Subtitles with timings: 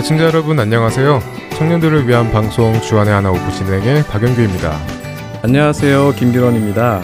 [0.00, 1.20] 애청자 여러분 안녕하세요.
[1.58, 4.74] 청년들을 위한 방송 주안의 하나 오브 진행의 박영규입니다.
[5.42, 6.14] 안녕하세요.
[6.14, 7.02] 김규런입니다.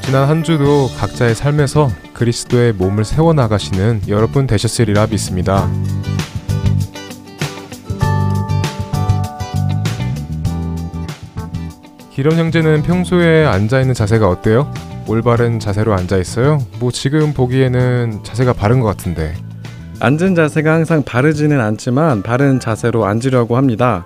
[0.00, 5.70] 지난 한 주도 각자의 삶에서 그리스도의 몸을 세워나가시는 여러분 되셨으리라 믿습니다.
[12.10, 14.68] 기런 형제는 평소에 앉아있는 자세가 어때요?
[15.06, 16.58] 올바른 자세로 앉아있어요?
[16.80, 19.32] 뭐 지금 보기에는 자세가 바른 것 같은데
[20.02, 24.04] 앉은 자세가 항상 바르지는 않지만 바른 자세로 앉으려고 합니다.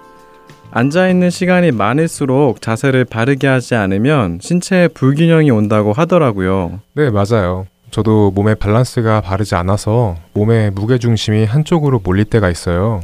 [0.71, 6.81] 앉아 있는 시간이 많을수록 자세를 바르게 하지 않으면 신체에 불균형이 온다고 하더라고요.
[6.93, 7.65] 네, 맞아요.
[7.91, 13.01] 저도 몸의 밸런스가 바르지 않아서 몸의 무게 중심이 한쪽으로 몰릴 때가 있어요.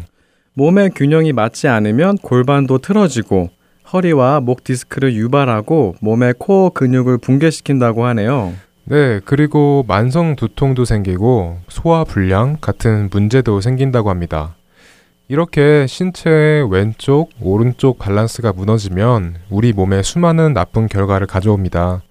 [0.53, 3.49] 몸의 균형이 맞지 않으면 골반도 틀어지고
[3.91, 8.53] 허리와 목 디스크를 유발하고 몸의 코어 근육을 붕괴시킨다고 하네요.
[8.85, 14.57] 네, 그리고 만성 두통도 생기고 소화 불량 같은 문제도 생긴다고 합니다.
[15.29, 22.03] 이렇게 신체의 왼쪽, 오른쪽 밸런스가 무너지면 우리 몸에 수많은 나쁜 결과를 가져옵니다.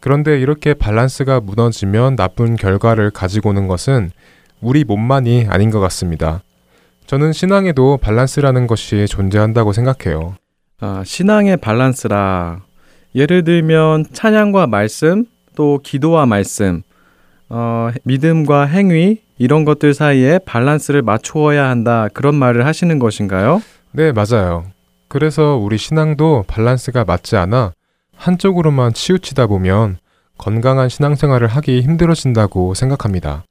[0.00, 4.10] 그런데 이렇게 밸런스가 무너지면 나쁜 결과를 가지고 오는 것은
[4.60, 6.42] 우리 몸만이 아닌 것 같습니다.
[7.06, 10.36] 저는 신앙에도 밸런스라는 것이 존재한다고 생각해요.
[10.78, 12.60] 아, 신앙의 밸런스라.
[13.14, 15.24] 예를 들면 찬양과 말씀,
[15.56, 16.82] 또 기도와 말씀,
[17.48, 23.60] 어, 믿음과 행위 이런 것들 사이에 밸런스를 맞추어야 한다 그런 말을 하시는 것인가요?
[23.90, 24.64] 네, 맞아요.
[25.08, 27.72] 그래서 우리 신앙도 밸런스가 맞지 않아
[28.16, 29.98] 한쪽으로만 치우치다 보면
[30.38, 33.44] 건강한 신앙생활을 하기 힘들어진다고 생각합니다.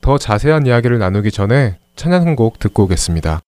[0.00, 3.40] 더 자세한 이야기를 나누기 전에 찬양 한 곡 듣고 오겠습니다.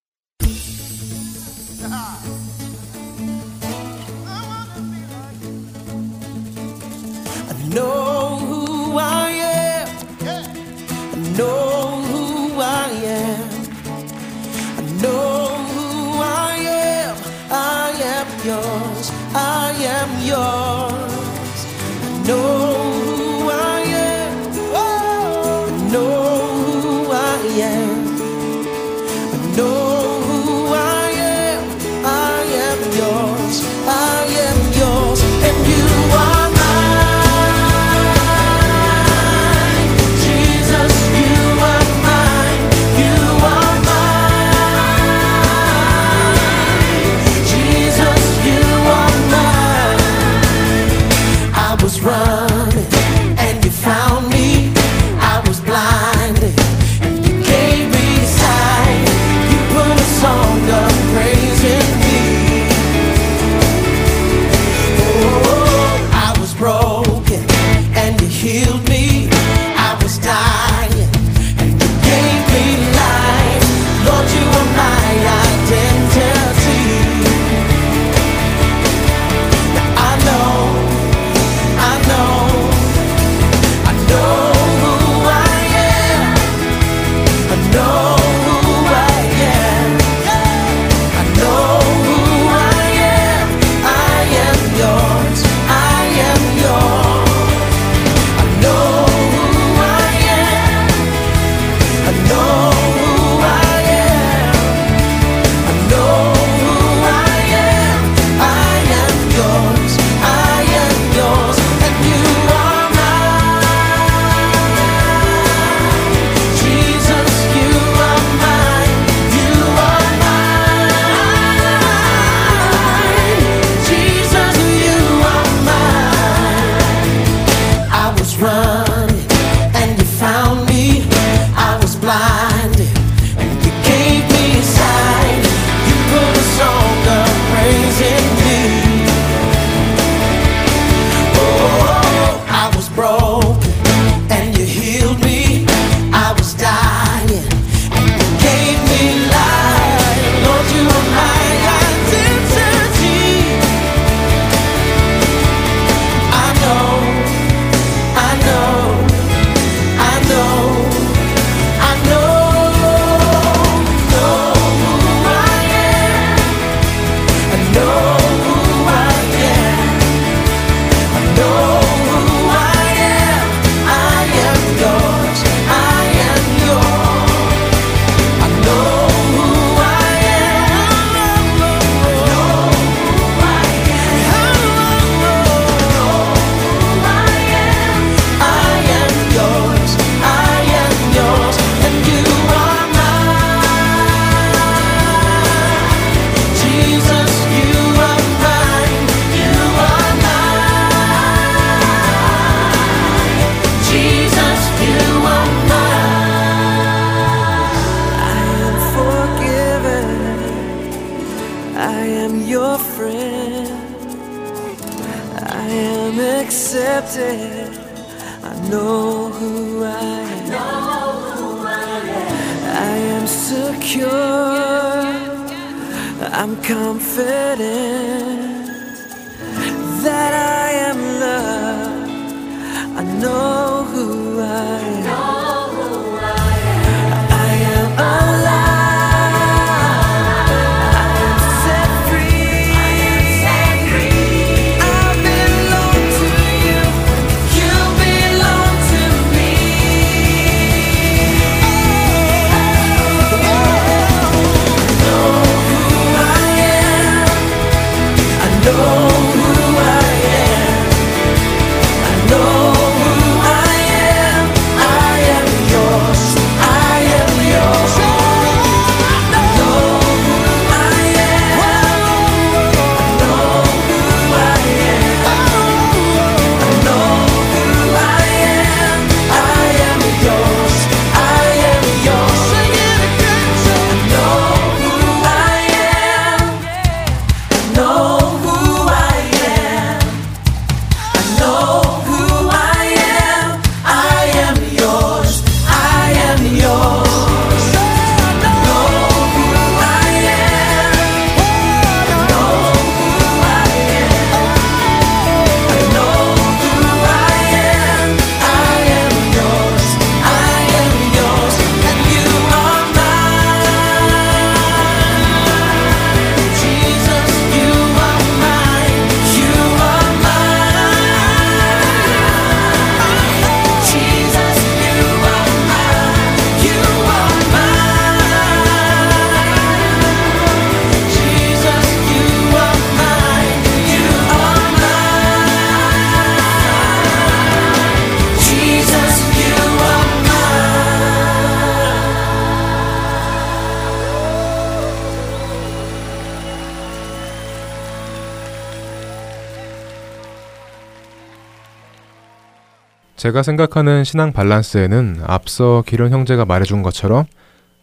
[353.19, 357.25] 제가 생각하는 신앙 밸런스에는 앞서 기론 형제가 말해준 것처럼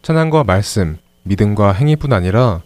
[0.00, 2.62] 찬양과 말씀, 믿음과 행위뿐 아니라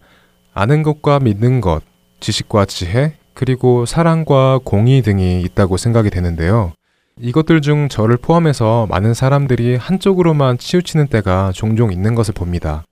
[0.54, 1.82] 아는 것과 믿는 것,
[2.20, 6.72] 지식과 지혜, 그리고 사랑과 공의 등이 있다고 생각이 되는데요.
[7.18, 12.84] 이것들 중 저를 포함해서 많은 사람들이 한쪽으로만 치우치는 때가 종종 있는 것을 봅니다.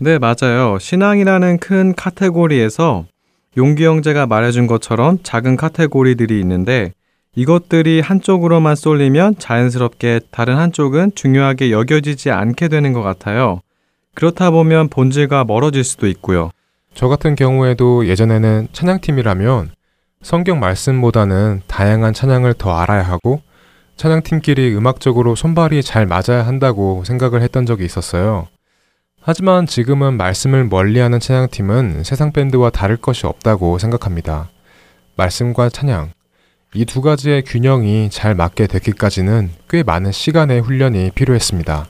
[0.00, 0.78] 네, 맞아요.
[0.80, 3.06] 신앙이라는 큰 카테고리에서
[3.56, 6.94] 용기 형제가 말해준 것처럼 작은 카테고리들이 있는데
[7.36, 13.60] 이것들이 한쪽으로만 쏠리면 자연스럽게 다른 한쪽은 중요하게 여겨지지 않게 되는 것 같아요.
[14.14, 16.50] 그렇다 보면 본질과 멀어질 수도 있고요.
[16.94, 19.70] 저 같은 경우에도 예전에는 찬양팀이라면
[20.22, 23.40] 성경 말씀보다는 다양한 찬양을 더 알아야 하고
[23.96, 28.48] 찬양팀끼리 음악적으로 손발이 잘 맞아야 한다고 생각을 했던 적이 있었어요.
[29.22, 34.48] 하지만 지금은 말씀을 멀리하는 찬양팀은 세상 밴드와 다를 것이 없다고 생각합니다.
[35.16, 36.12] 말씀과 찬양,
[36.74, 41.86] 이 두 가지의 균형이 잘 맞게 되기까지는 꽤 많은 시간의 훈련이 필요했습니다.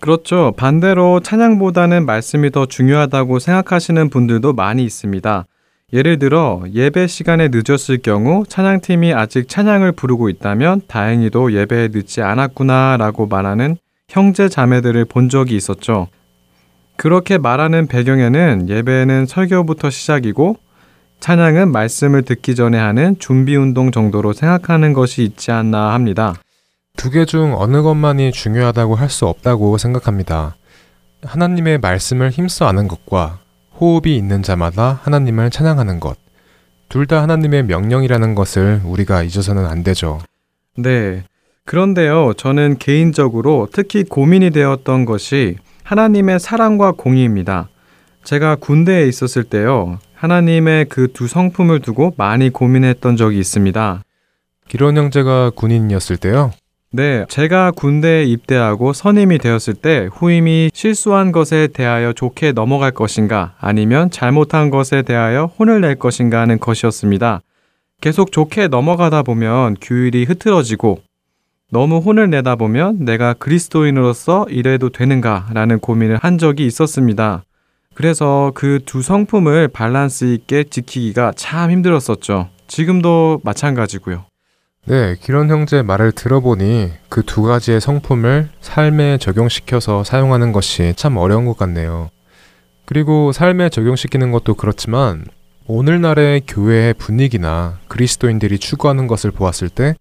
[0.00, 0.52] 그렇죠.
[0.56, 5.44] 반대로 찬양보다는 말씀이 더 중요하다고 생각하시는 분들도 많이 있습니다.
[5.92, 13.26] 예를 들어 예배 시간에 늦었을 경우 찬양팀이 아직 찬양을 부르고 있다면 다행히도 예배에 늦지 않았구나라고
[13.26, 13.76] 말하는
[14.08, 16.08] 형제 자매들을 본 적이 있었죠.
[16.96, 20.56] 그렇게 말하는 배경에는 예배는 설교부터 시작이고
[21.20, 26.34] 찬양은 말씀을 듣기 전에 하는 준비 운동 정도로 생각하는 것이 있지 않나 합니다.
[26.96, 30.56] 두 개 중 어느 것만이 중요하다고 할 수 없다고 생각합니다.
[31.24, 33.38] 하나님의 말씀을 힘써 아는 것과
[33.80, 36.16] 호흡이 있는 자마다 하나님을 찬양하는 것.
[36.88, 40.20] 둘 다 하나님의 명령이라는 것을 우리가 잊어서는 안 되죠.
[40.76, 41.24] 네.
[41.64, 47.68] 그런데요, 저는 개인적으로 특히 고민이 되었던 것이 하나님의 사랑과 공의입니다.
[48.24, 54.02] 제가 군대에 있었을 때요, 하나님의 그 두 성품을 두고 많이 고민했던 적이 있습니다.
[54.68, 56.52] 기론 형제가 군인이었을 때요.
[56.90, 64.10] 네, 제가 군대에 입대하고 선임이 되었을 때 후임이 실수한 것에 대하여 좋게 넘어갈 것인가 아니면
[64.10, 67.42] 잘못한 것에 대하여 혼을 낼 것인가 하는 것이었습니다.
[68.00, 71.00] 계속 좋게 넘어가다 보면 규율이 흐트러지고
[71.70, 77.44] 너무 혼을 내다 보면 내가 그리스도인으로서 이래도 되는가 라는 고민을 한 적이 있었습니다.
[77.98, 82.48] 그래서 그 두 성품을 밸런스 있게 지키기가 참 힘들었었죠.
[82.68, 84.24] 지금도 마찬가지고요.
[84.86, 91.44] 네, 기론 형제 말을 들어보니 그 두 가지의 성품을 삶에 적용시켜서 사용하는 것이 참 어려운
[91.44, 92.10] 것 같네요.
[92.84, 95.24] 그리고 삶에 적용시키는 것도 그렇지만
[95.66, 99.96] 오늘날의 교회의 분위기나 그리스도인들이 추구하는 것을 보았을 때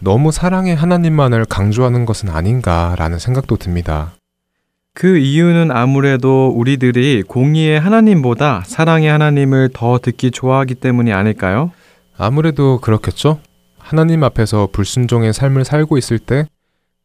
[0.00, 4.14] 너무 사랑의 하나님만을 강조하는 것은 아닌가라는 생각도 듭니다.
[4.94, 11.72] 그 이유는 아무래도 우리들이 공의의 하나님보다 사랑의 하나님을 더 듣기 좋아하기 때문이 아닐까요?
[12.16, 13.40] 아무래도 그렇겠죠?
[13.76, 16.46] 하나님 앞에서 불순종의 삶을 살고 있을 때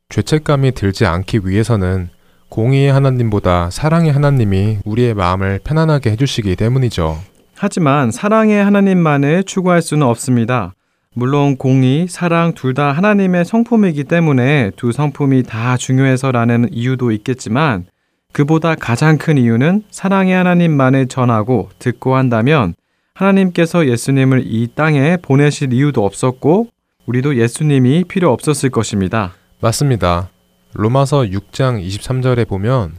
[0.10, 2.10] 죄책감이 들지 않기 위해서는
[2.50, 7.18] 공의의 하나님보다 사랑의 하나님이 우리의 마음을 편안하게 해주시기 때문이죠.
[7.56, 10.74] 하지만 사랑의 하나님만을 추구할 수는 없습니다.
[11.16, 17.86] 물론 공의, 사랑 둘 다 하나님의 성품이기 때문에 두 성품이 다 중요해서라는 이유도 있겠지만
[18.32, 22.76] 그보다 가장 큰 이유는 사랑의 하나님만을 전하고 듣고 한다면
[23.16, 26.68] 하나님께서 예수님을 이 땅에 보내실 이유도 없었고
[27.08, 29.34] 우리도 예수님이 필요 없었을 것입니다.
[29.62, 30.30] 맞습니다.
[30.74, 32.98] 로마서 6장 23절에 보면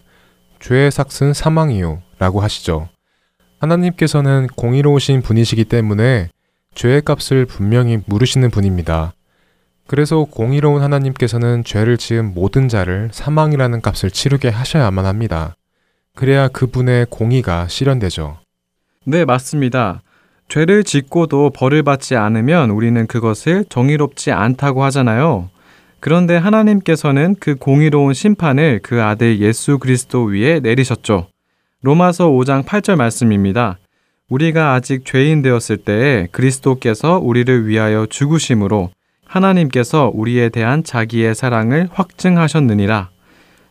[0.58, 2.88] 죄의 삭은 사망이요 라고 하시죠.
[3.60, 6.28] 하나님께서는 공의로우신 분이시기 때문에
[6.74, 9.12] 죄의 값을 분명히 물으시는 분입니다.
[9.86, 15.56] 그래서 공의로운 하나님께서는 죄를 지은 모든 자를 사망이라는 값을 치르게 하셔야만 합니다.
[16.14, 18.38] 그래야 그분의 공의가 실현되죠.
[19.04, 20.02] 네, 맞습니다.
[20.48, 25.48] 죄를 짓고도 벌을 받지 않으면 우리는 그것을 정의롭지 않다고 하잖아요.
[26.00, 31.28] 그런데 하나님께서는 그 공의로운 심판을 그 아들 예수 그리스도 위에 내리셨죠.
[31.82, 33.78] 로마서 5장 8절 말씀입니다.
[34.30, 38.90] 우리가 아직 죄인 되었을 때에 그리스도께서 우리를 위하여 죽으심으로
[39.26, 43.10] 하나님께서 우리에 대한 자기의 사랑을 확증하셨느니라.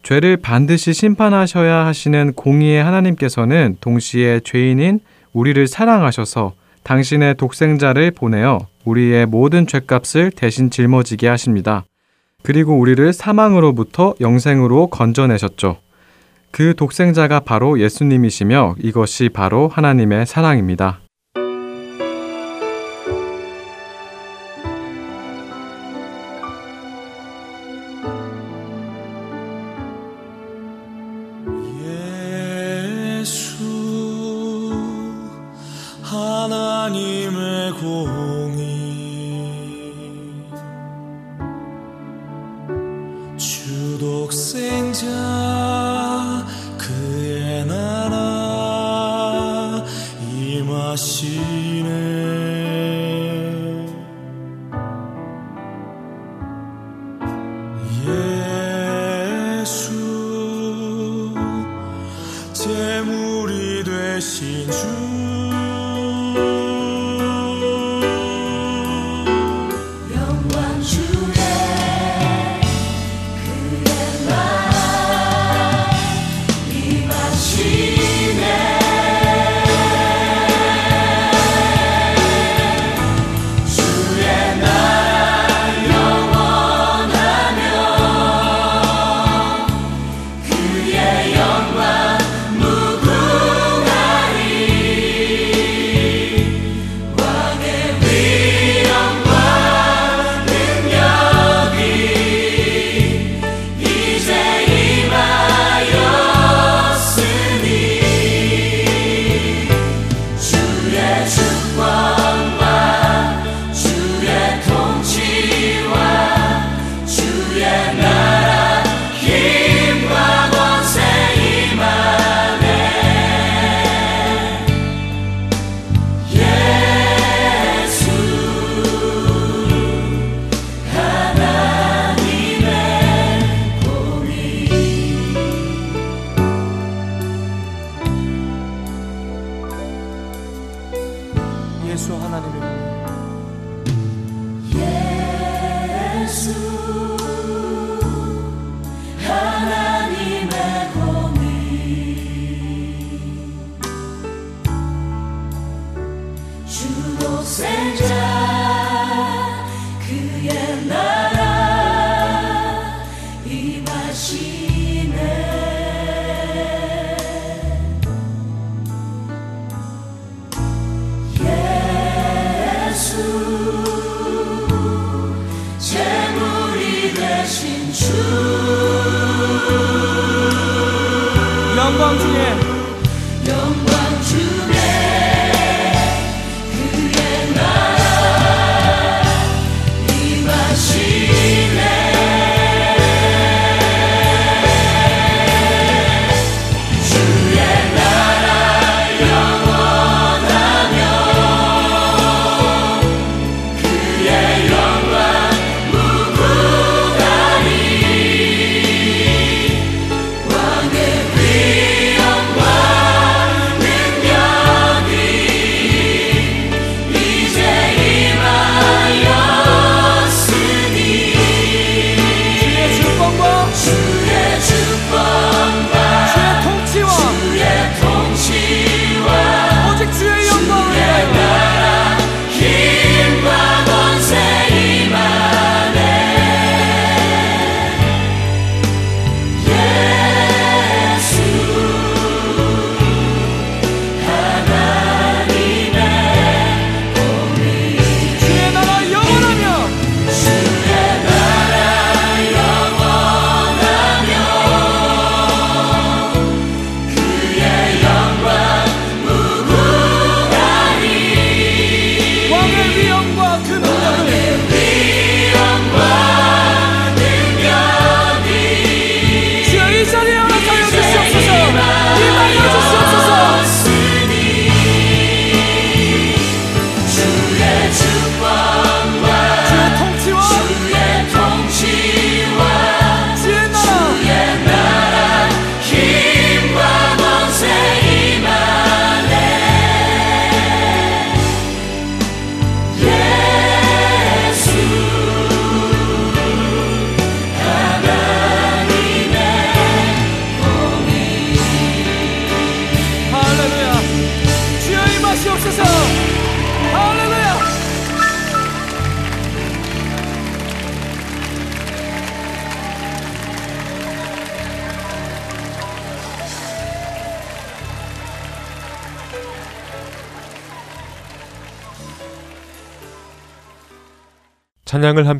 [0.04, 5.00] 죄를 반드시 심판하셔야 하시는 공의의 하나님께서는 동시에 죄인인
[5.34, 11.86] 우리를 사랑하셔서 당신의 독생자를 보내어 우리의 모든 죄값을 대신 짊어지게 하십니다.
[12.44, 15.78] 그리고 우리를 사망으로부터 영생으로 건져내셨죠.
[16.52, 21.00] 그 독생자가 바로 예수님이시며 이것이 바로 하나님의 사랑입니다.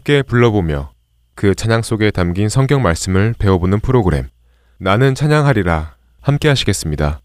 [0.10, 0.90] 함께 불러보며
[1.36, 4.30] 그 찬양 속에 담긴 성경 말씀을 배워보는 프로그램
[4.80, 7.22] 나는 찬양하리라 함께 하시겠습니다.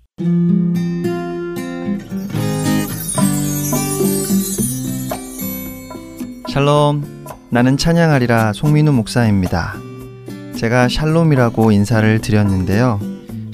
[6.52, 9.76] 샬롬, 나는 찬양하리라 송민우 목사입니다.
[10.54, 13.00] 제가 샬롬이라고 인사를 드렸는데요.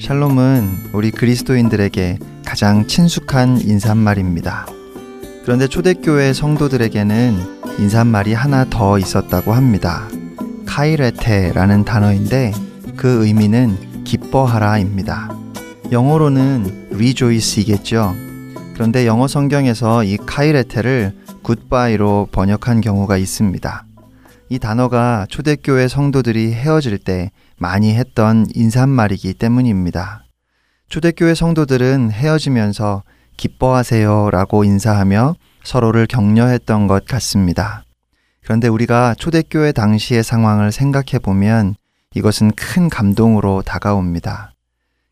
[0.01, 4.65] 샬롬은 우리 그리스도인들에게 가장 친숙한 인사말입니다.
[5.43, 10.07] 그런데 초대교회 성도들에게는 인사말이 하나 더 있었다고 합니다.
[10.65, 12.51] 카이레테라는 단어인데
[12.95, 15.29] 그 의미는 기뻐하라입니다.
[15.91, 18.15] 영어로는 rejoice이겠죠.
[18.73, 23.85] 그런데 영어 성경에서 이 카이레테를 굿바이로 번역한 경우가 있습니다.
[24.49, 30.23] 이 단어가 초대교회 성도들이 헤어질 때 많이 했던 인사말이기 때문입니다.
[30.89, 33.03] 초대교회 성도들은 헤어지면서
[33.37, 37.83] 기뻐하세요 라고 인사하며 서로를 격려했던 것 같습니다.
[38.43, 41.75] 그런데 우리가 초대교회 당시의 상황을 생각해 보면
[42.15, 44.53] 이것은 큰 감동으로 다가옵니다.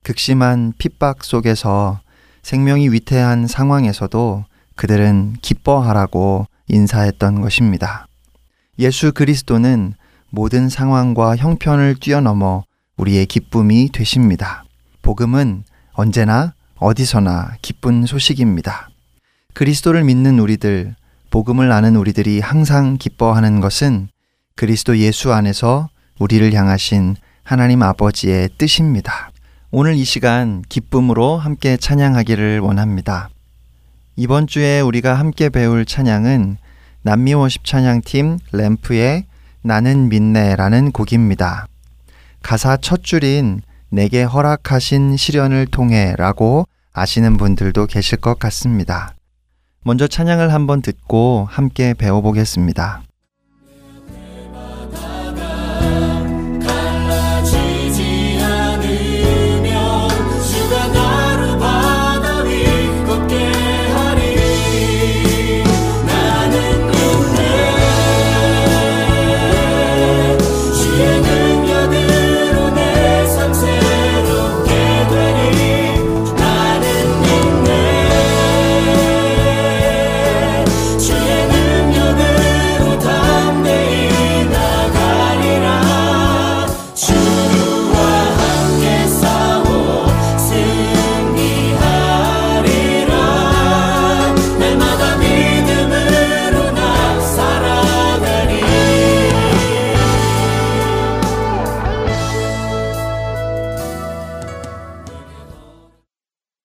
[0.04, 2.00] 극심한 핍박 속에서
[2.42, 8.08] 생명이 위태한 상황에서도 그들은 기뻐하라고 인사했던 것입니다.
[8.80, 9.94] 예수 그리스도는
[10.30, 12.64] 모든 상황과 형편을 뛰어넘어
[12.98, 14.64] 우리의 기쁨이 되십니다.
[15.02, 18.89] 복음은 언제나 어디서나 기쁜 소식입니다.
[19.54, 20.96] 그리스도를 믿는 우리들,
[21.32, 24.10] 복음을 아는 우리들이 항상 기뻐하는 것은
[24.56, 29.32] 그리스도 예수 안에서 우리를 향하신 하나님 아버지의 뜻입니다.
[29.72, 33.30] 오늘 이 시간 기쁨으로 함께 찬양하기를 원합니다.
[34.16, 36.58] 이번 주에 우리가 함께 배울 찬양은
[37.02, 39.26] 남미 워십 찬양팀 램프의
[39.62, 41.68] 나는 믿네라는 곡입니다.
[42.42, 49.14] 가사 첫 줄인 내게 허락하신 시련을 통해라고 아시는 분들도 계실 것 같습니다.
[49.84, 53.02] 먼저 찬양을 한번 듣고 함께 배워보겠습니다.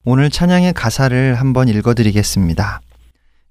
[0.07, 2.83] 오늘 찬양의 가사를 한번 읽어드리겠습니다.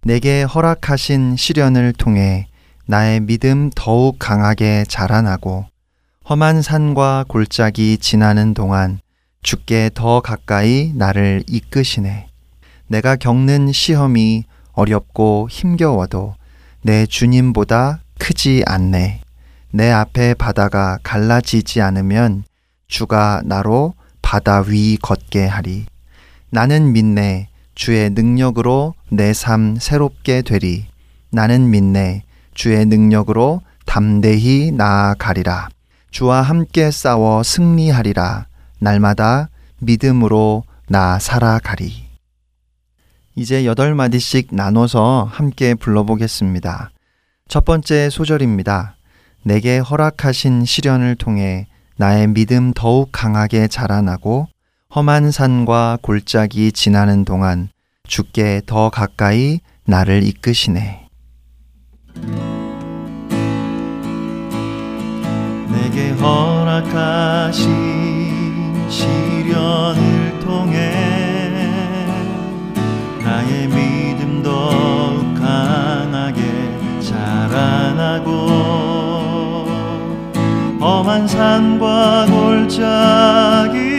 [0.03, 2.45] 내게 허락하신 시련을 통해
[2.85, 5.65] 나의 믿음 더욱 강하게 자라나고
[6.29, 8.99] 험한 산과 골짜기 지나는 동안
[9.41, 12.27] 주께 더 가까이 나를 이끄시네.
[12.85, 16.35] 내가 겪는 시험이 어렵고 힘겨워도
[16.83, 19.21] 내 주님보다 크지 않네.
[19.71, 22.43] 내 앞에 바다가 갈라지지 않으면
[22.87, 25.87] 주가 나로 바다 위 걷게 하리.
[26.53, 27.49] 나는 믿네.
[27.73, 30.85] 주의 능력으로 내 삶 새롭게 되리.
[31.31, 32.21] 나는 믿네.
[32.53, 35.69] 주의 능력으로 담대히 나아가리라.
[36.11, 38.45] 주와 함께 싸워 승리하리라.
[38.77, 42.05] 날마다 믿음으로 나 살아가리.
[43.35, 46.91] 이제 여덟 마디씩 나눠서 함께 불러보겠습니다.
[47.47, 48.95] 첫 번째 소절입니다.
[49.41, 51.65] 내게 허락하신 시련을 통해
[51.97, 54.49] 나의 믿음 더욱 강하게 자라나고
[54.95, 57.69] 험한 산과 골짜기 지나는 동안
[58.07, 61.07] 주께 더 가까이 나를 이끄시네.
[65.71, 67.67] 내게 허락하신
[68.87, 70.91] 시련을 통해
[73.23, 76.43] 나의 믿음 더욱 강하게
[77.01, 78.29] 자라나고
[80.79, 83.92] 험한 산과 골짜기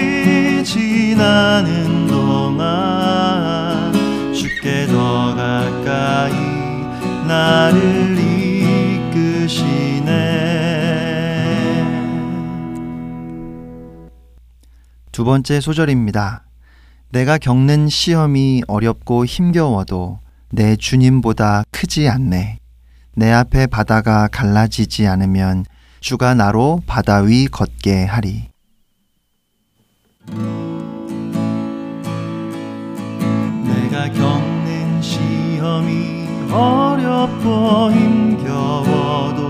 [1.15, 3.93] 지나는 동안
[4.35, 6.35] 주께 더 가까이
[7.29, 8.19] 나를
[9.15, 10.11] 이끄시네.
[15.13, 16.43] 두 번째 소절입니다.
[17.11, 20.19] 내가 겪는 시험이 어렵고 힘겨워도
[20.51, 22.59] 내 주님보다 크지 않네.
[23.15, 25.65] 내 앞에 바다가 갈라지지 않으면
[26.01, 28.49] 주가 나로 바다 위 걷게 하리.
[36.53, 39.45] 어렵고 힘겨워도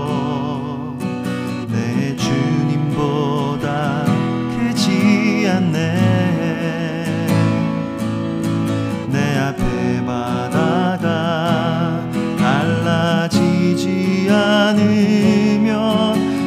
[1.71, 4.05] 내 주님보다
[4.57, 5.75] 크지 않네.
[9.09, 12.01] 내 앞에 바다가
[12.37, 15.73] 갈라지지 않으면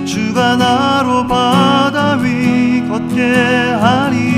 [0.06, 4.37] 주가 나로 바다 위 걷게 하리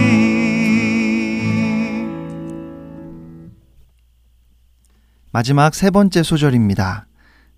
[5.32, 7.06] 마지막 세 번째 소절입니다.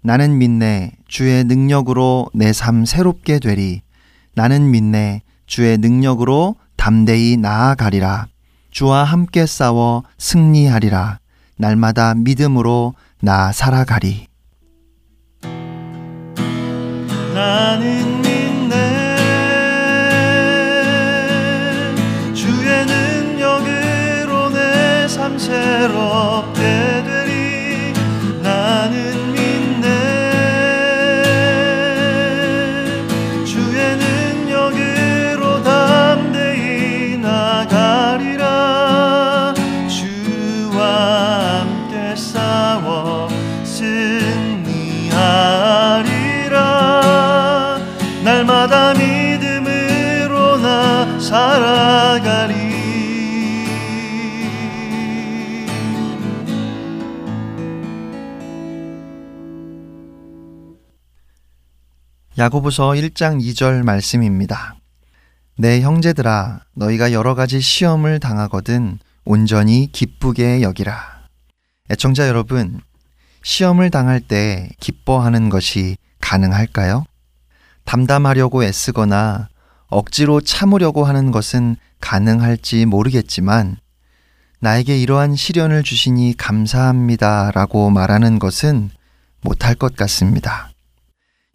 [0.02, 3.82] 나는 믿네 주의 능력으로 내 삶 새롭게 되리.
[4.34, 8.26] 나는 믿네 주의 능력으로 담대히 나아가리라.
[8.70, 11.18] 주와 함께 싸워 승리하리라.
[11.56, 14.26] 날마다 믿음으로 나 살아가리.
[17.34, 18.11] 나는
[62.42, 64.74] 야고보서 1장 2절 말씀입니다.
[65.56, 71.22] 내 형제들아 너희가 여러 가지 시험을 당하거든 온전히 기쁘게 여기라.
[71.88, 72.80] 애청자 여러분,
[73.44, 77.04] 시험을 당할 때 기뻐하는 것이 가능할까요?
[77.84, 79.48] 담담하려고 애쓰거나
[79.86, 83.76] 억지로 참으려고 하는 것은 가능할지 모르겠지만
[84.58, 88.90] 나에게 이러한 시련을 주시니 감사합니다 라고 말하는 것은
[89.42, 90.71] 못할 것 같습니다.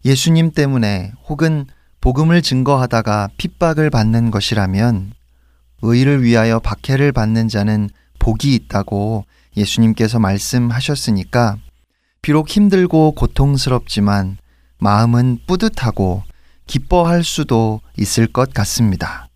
[0.08, 1.66] 예수님 때문에 혹은
[2.00, 5.12] 복음을 증거하다가 핍박을 받는 것이라면
[5.82, 11.58] 의를 위하여 박해를 받는 자는 복이 있다고 예수님께서 말씀하셨으니까
[12.22, 14.38] 비록 힘들고 고통스럽지만
[14.78, 16.22] 마음은 뿌듯하고
[16.66, 19.28] 기뻐할 수도 있을 것 같습니다.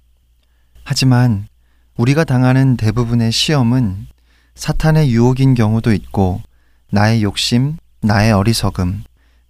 [0.84, 1.48] 하지만
[1.98, 4.06] 우리가 당하는 대부분의 시험은
[4.54, 6.40] 사탄의 유혹인 경우도 있고
[6.90, 9.04] 나의 욕심, 나의 어리석음,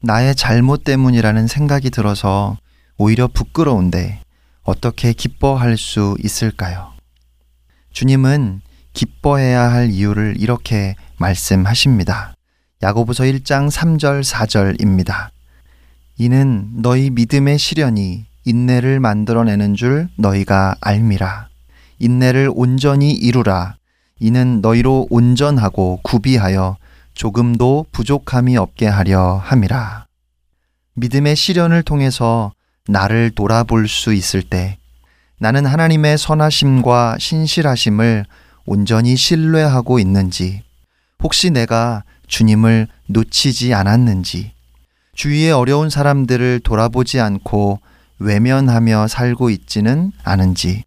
[0.04, 2.58] 나의 잘못 때문이라는 생각이 들어서
[2.98, 4.20] 오히려 부끄러운데
[4.64, 6.92] 어떻게 기뻐할 수 있을까요?
[7.92, 8.62] 주님은
[8.94, 12.34] 기뻐해야 할 이유를 이렇게 말씀하십니다.
[12.82, 15.28] 야고보서 1장 3절 4절입니다.
[16.18, 21.48] 이는 너희 믿음의 시련이 인내를 만들어내는 줄 너희가 알미라.
[22.00, 23.76] 인내를 온전히 이루라.
[24.18, 26.76] 이는 너희로 온전하고 구비하여
[27.14, 30.06] 조금도 부족함이 없게 하려 함이라.
[30.94, 32.52] 믿음의 시련을 통해서
[32.88, 34.78] 나를 돌아볼 수 있을 때
[35.38, 38.26] 나는 하나님의 선하심과 신실하심을
[38.64, 40.62] 온전히 신뢰하고 있는지,
[41.22, 44.52] 혹시 내가 주님을 놓치지 않았는지,
[45.14, 47.80] 주위의 어려운 사람들을 돌아보지 않고
[48.18, 50.84] 외면하며 살고 있지는 않은지,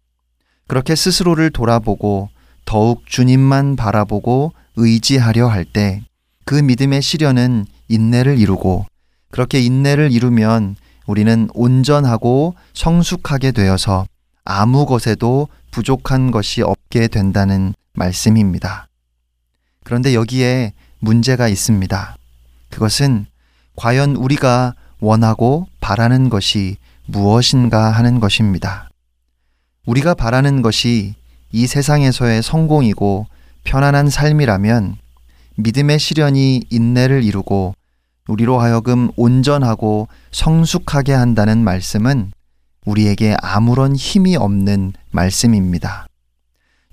[0.66, 2.30] 그렇게 스스로를 돌아보고
[2.64, 6.02] 더욱 주님만 바라보고 의지하려 할 때
[6.46, 8.86] 그 믿음의 시련은 인내를 이루고
[9.32, 14.06] 그렇게 인내를 이루면 우리는 온전하고 성숙하게 되어서
[14.44, 18.86] 아무 것에도 부족한 것이 없게 된다는 말씀입니다.
[19.82, 22.16] 그런데 여기에 문제가 있습니다.
[22.70, 23.26] 그것은
[23.74, 28.88] 과연 우리가 원하고 바라는 것이 무엇인가 하는 것입니다.
[29.84, 31.16] 우리가 바라는 것이
[31.50, 33.26] 이 세상에서의 성공이고
[33.64, 34.96] 편안한 삶이라면
[35.56, 37.74] 믿음의 시련이 인내를 이루고
[38.28, 42.32] 우리로 하여금 온전하고 성숙하게 한다는 말씀은
[42.84, 46.06] 우리에게 아무런 힘이 없는 말씀입니다.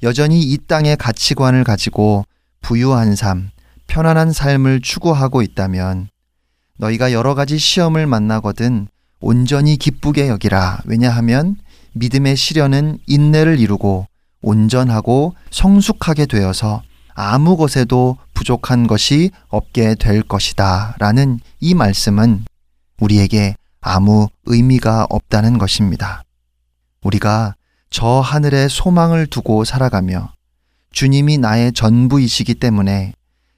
[0.01, 2.25] 여전히 이 땅의 가치관을 가지고
[2.61, 3.49] 부유한 삶,
[3.87, 6.09] 편안한 삶을 추구하고 있다면
[6.77, 8.87] 너희가 여러 가지 시험을 만나거든
[9.19, 10.81] 온전히 기쁘게 여기라.
[10.85, 11.55] 왜냐하면
[11.93, 14.07] 믿음의 시련은 인내를 이루고
[14.41, 16.81] 온전하고 성숙하게 되어서
[17.13, 20.95] 아무 것에도 부족한 것이 없게 될 것이다.
[20.99, 22.45] 라는 이 말씀은
[22.99, 26.23] 우리에게 아무 의미가 없다는 것입니다.
[27.03, 27.55] 우리가
[27.89, 30.33] 저 하늘에 소망을 두고 살아가며
[30.91, 33.13] 주님이 나의 전부이시기 때문에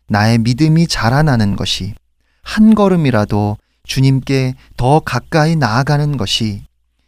[0.07, 1.93] 나의 믿음이 자라나는 것이
[2.41, 6.63] 한 걸음이라도 주님께 더 가까이 나아가는 것이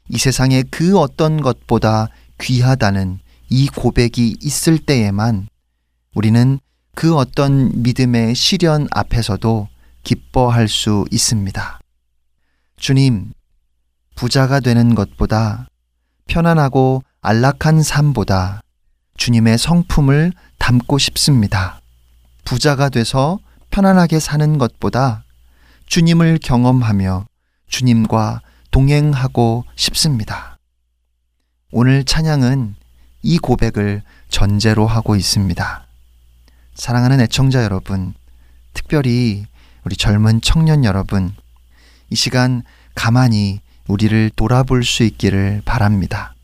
[0.10, 5.47] 이 세상의 그 어떤 것보다 귀하다는 이 고백이 있을 때에만
[6.17, 6.60] 우리는
[6.95, 9.67] 그 어떤 믿음의 시련 앞에서도
[10.01, 11.80] 기뻐할 수 있습니다.
[12.77, 13.34] 주님,
[14.15, 15.67] 부자가 되는 것보다
[16.25, 18.62] 편안하고 안락한 삶보다
[19.17, 21.82] 주님의 성품을 담고 싶습니다.
[22.45, 23.38] 부자가 돼서
[23.69, 25.23] 편안하게 사는 것보다
[25.86, 27.27] 주님을 경험하며
[27.67, 30.58] 주님과 동행하고 싶습니다.
[31.71, 32.73] 오늘 찬양은
[33.21, 35.87] 이 고백을 전제로 하고 있습니다.
[36.77, 38.13] 사랑하는 애청자 여러분,
[38.73, 39.45] 특별히
[39.83, 41.33] 우리 젊은 청년 여러분,
[42.11, 42.61] 이 시간
[42.93, 46.35] 가만히 우리를 돌아볼 수 있기를 바랍니다.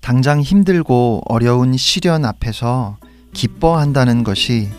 [0.00, 2.96] 당장 힘들고 어려운 시련 앞에서
[3.32, 4.70] 기뻐한다는 것이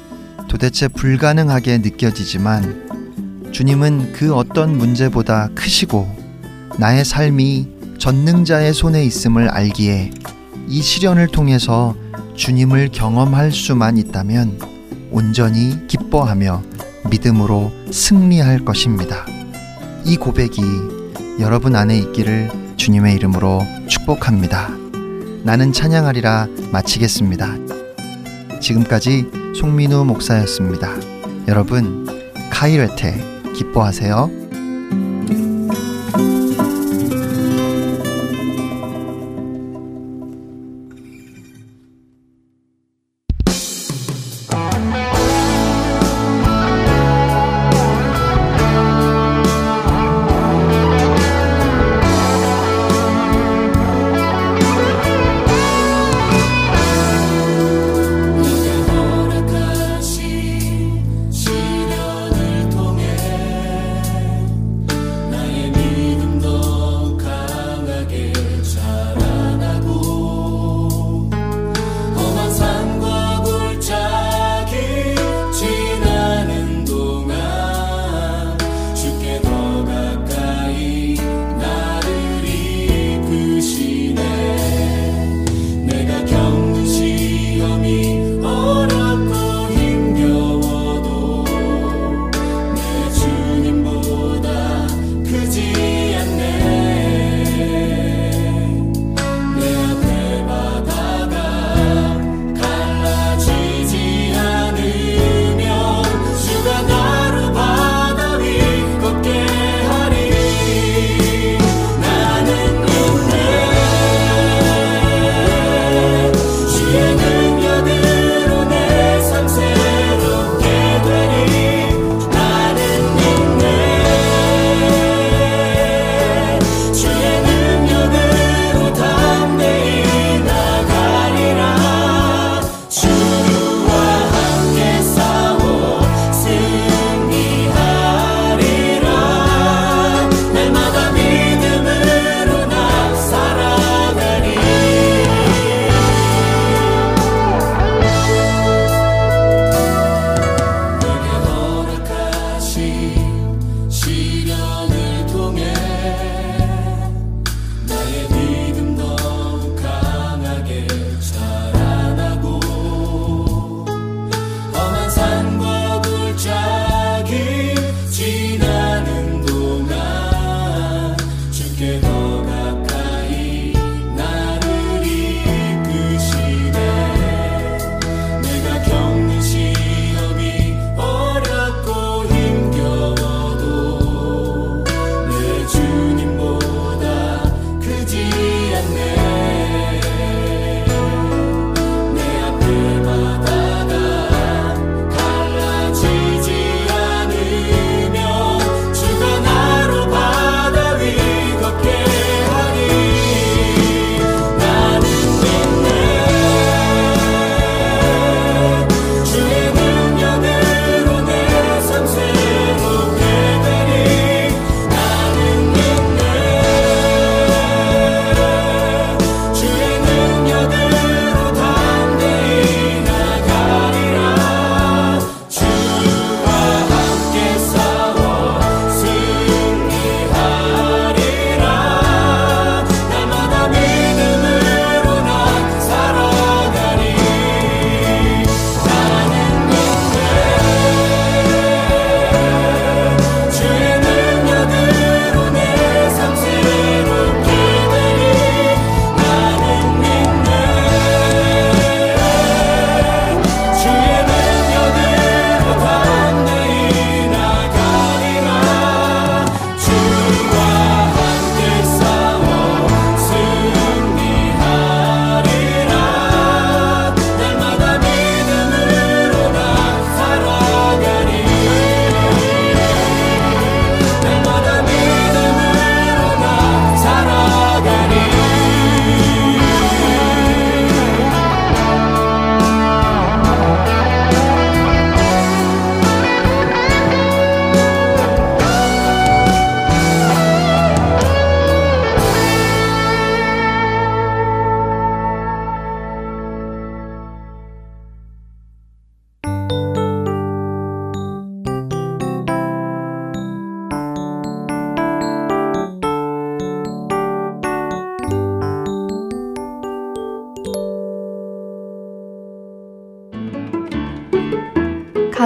[0.49, 6.13] 도대체 불가능하게 느껴지지만 주님은 그 어떤 문제보다 크시고
[6.77, 10.11] 나의 삶이 전능자의 손에 있음을 알기에
[10.69, 11.95] 이 시련을 통해서
[12.35, 14.59] 주님을 경험할 수만 있다면
[15.09, 16.61] 온전히 기뻐하며
[17.09, 19.25] 믿음으로 승리할 것입니다.
[20.05, 20.61] 이 고백이
[21.39, 24.69] 여러분 안에 있기를 주님의 이름으로 축복합니다.
[25.43, 27.55] 나는 찬양하리라 마치겠습니다.
[28.61, 30.91] 지금까지 송민우 목사였습니다.
[31.47, 32.05] 여러분,
[32.51, 34.38] 카이레테 기뻐하세요.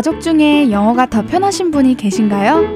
[0.04, 2.68] 가족 중에 영어가 더 편하신 분이 계신가요?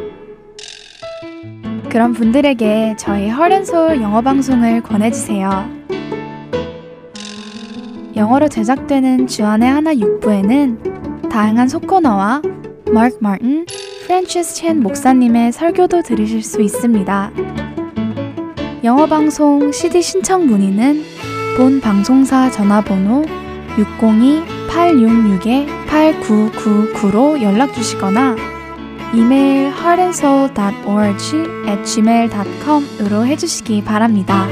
[1.89, 5.69] 그런 분들에게 저희 Heart and Soul 영어 방송을 권해주세요.
[8.15, 12.43] 영어로 제작되는 주안의 하나 6부에는 다양한 속코너와
[12.93, 13.65] 마크 마틴,
[14.05, 17.31] 프랜시스 챈 목사님의 설교도 들으실 수 있습니다.
[18.85, 21.03] 영어 방송 CD 신청 문의는
[21.57, 23.25] 본 방송사 전화번호
[24.67, 28.35] 602-866-8999로 연락 주시거나
[29.13, 34.47] 이메일 heartandsoul.org at gmail.com으로 해 주시기 바랍니다.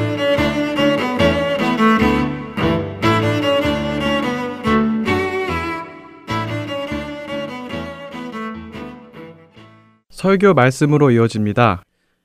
[10.09, 11.83] 설교 말씀으로 이어집니다.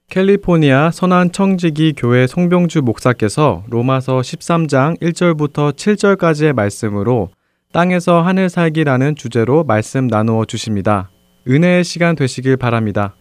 [0.08, 7.30] 캘리포니아 선한 청지기 교회 송병주 목사께서 로마서 13장 1절부터 7절까지의 말씀으로
[7.72, 11.08] 땅에서 하늘 살기라는 주제로 말씀 나누어 주십니다.
[11.46, 13.14] 은혜의 시간 되시길 바랍니다.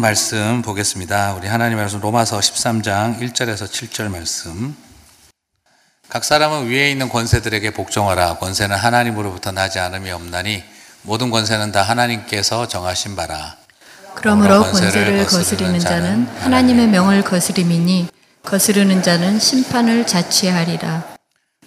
[0.00, 1.34] 말씀 보겠습니다.
[1.34, 4.74] 우리 하나님 말씀 로마서 13장 1절에서 7절 말씀.
[6.08, 8.38] 각 사람은 위에 있는 권세들에게 복종하라.
[8.38, 10.64] 권세는 하나님으로부터 나지 않음이 없나니
[11.02, 13.61] 모든 권세는 다 하나님께서 정하신 바라.
[14.14, 18.08] 그러므로 권세를 거스리는 자는 하나님의 명을 거스림이니
[18.44, 21.04] 거스르는 자는 심판을 자취하리라.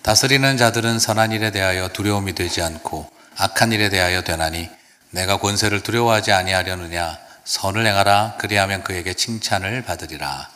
[0.02, 4.70] 다스리는 자들은 선한 일에 대하여 두려움이 되지 않고 악한 일에 대하여 되나니
[5.12, 10.50] 내가 권세를 두려워하지 아니하려느냐 선을 행하라 그리하면 그에게 칭찬을 받으리라.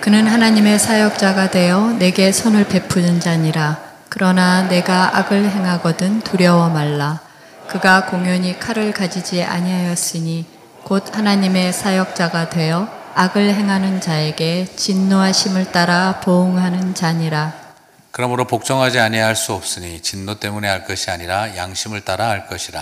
[0.00, 3.78] 그는 하나님의 사역자가 되어 내게 선을 베푸는 자니라.
[4.08, 7.20] 그러나 내가 악을 행하거든 두려워 말라.
[7.68, 10.46] 그가 공연히 칼을 가지지 아니하였으니
[10.88, 17.52] 곧 하나님의 사역자가 되어 악을 행하는 자에게 진노하심을 따라 보응하는 자니라.
[18.10, 22.80] 그러므로 복종하지 아니할 수 없으니 진노 때문에 할 것이 아니라 양심을 따라 할 것이라.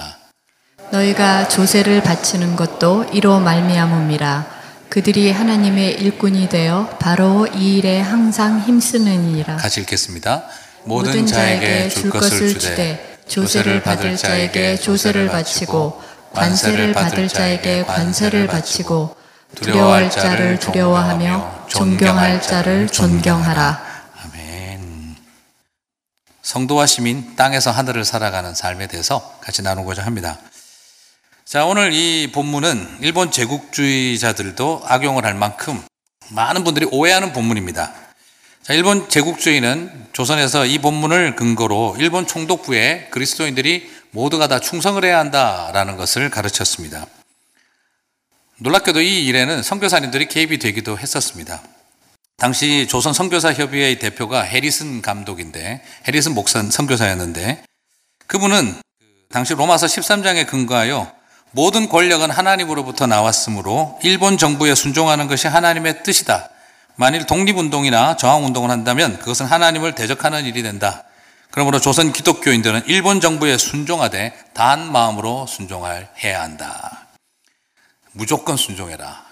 [0.92, 4.46] 너희가 조세를 바치는 것도 이로 말미암음이라.
[4.88, 9.56] 그들이 하나님의 일꾼이 되어 바로 이 일에 항상 힘쓰느니라.
[9.56, 10.44] 같이 읽겠습니다.
[10.84, 19.16] 모든 자에게 줄 것을 주되 조세를 받을 자에게 조세를 바치고 관세를 받을 자에게 관세를 바치고
[19.54, 23.82] 두려워할 자를 두려워하며 존경할 자를 존경하라.
[24.22, 25.16] 아멘.
[26.42, 30.38] 성도와 시민 땅에서 하늘을 살아가는 삶에 대해서 같이 나누고자 합니다.
[31.46, 35.82] 자, 오늘 이 본문은 일본 제국주의자들도 악용을 할 만큼
[36.28, 37.92] 많은 분들이 오해하는 본문입니다.
[38.62, 45.98] 자, 일본 제국주의는 조선에서 이 본문을 근거로 일본 총독부에 그리스도인들이 모두가 다 충성을 해야 한다라는
[45.98, 47.06] 것을 가르쳤습니다.
[48.58, 51.60] 놀랍게도 이 일에는 선교사님들이 개입이 되기도 했었습니다.
[52.38, 57.62] 당시 조선 선교사 협의회의 대표가 해리슨 감독인데 해리슨 목사 선교사였는데
[58.26, 58.80] 그분은
[59.30, 61.12] 당시 로마서 13장에 근거하여
[61.50, 66.48] 모든 권력은 하나님으로부터 나왔으므로 일본 정부에 순종하는 것이 하나님의 뜻이다.
[66.94, 71.04] 만일 독립운동이나 저항운동을 한다면 그것은 하나님을 대적하는 일이 된다.
[71.56, 77.06] 그러므로 조선 기독교인들은 일본 정부에 순종하되 단 마음으로 순종할 해야 한다.
[78.12, 79.24] 무조건 순종해라.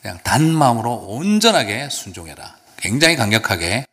[0.00, 2.56] 그냥 단 마음으로 온전하게 순종해라.
[2.78, 3.84] 굉장히 강력하게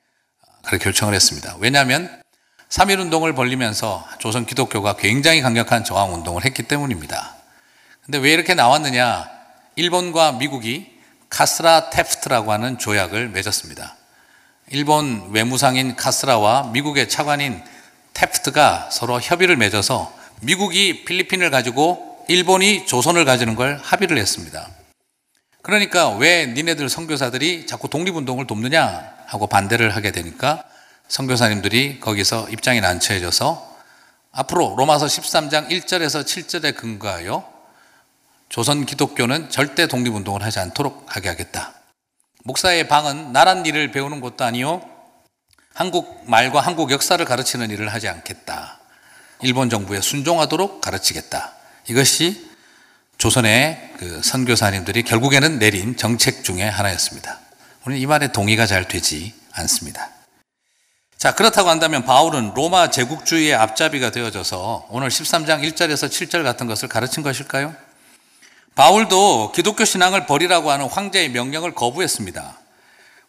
[0.64, 1.58] 그렇게 결정을 했습니다.
[1.60, 2.22] 왜냐하면
[2.70, 7.36] 3.1 운동을 벌리면서 조선 기독교가 굉장히 강력한 저항 운동을 했기 때문입니다.
[8.06, 9.30] 근데 왜 이렇게 나왔느냐?
[9.76, 10.98] 일본과 미국이
[11.30, 13.98] 카스라 테프트라고 하는 조약을 맺었습니다.
[14.72, 17.64] 일본 외무상인 카스라와 미국의 차관인
[18.14, 24.70] 테프트가 서로 협의를 맺어서 미국이 필리핀을 가지고 일본이 조선을 가지는 걸 합의를 했습니다.
[25.64, 30.64] 그러니까 왜 니네들 선교사들이 자꾸 독립운동을 돕느냐 하고 반대를 하게 되니까
[31.08, 33.78] 선교사님들이 거기서 입장이 난처해져서
[34.32, 37.44] 앞으로 로마서 13장 1절에서 7절에 근거하여
[38.50, 41.79] 조선 기독교는 절대 독립운동을 하지 않도록 하게 하겠다.
[42.44, 44.82] 목사의 방은 나란 일을 배우는 곳도 아니요.
[45.74, 48.80] 한국 말과 한국 역사를 가르치는 일을 하지 않겠다.
[49.42, 51.54] 일본 정부에 순종하도록 가르치겠다.
[51.88, 52.50] 이것이
[53.18, 57.40] 조선의 그 선교사님들이 결국에는 내린 정책 중에 하나였습니다.
[57.86, 60.10] 우리는 이 말에 동의가 잘 되지 않습니다.
[61.18, 67.24] 자, 그렇다고 한다면 바울은 로마 제국주의의 앞잡이가 되어져서 오늘 13장 1절에서 7절 같은 것을 가르친
[67.24, 67.76] 것일까요?
[68.80, 72.58] 바울도 기독교 신앙을 버리라고 하는 황제의 명령을 거부했습니다.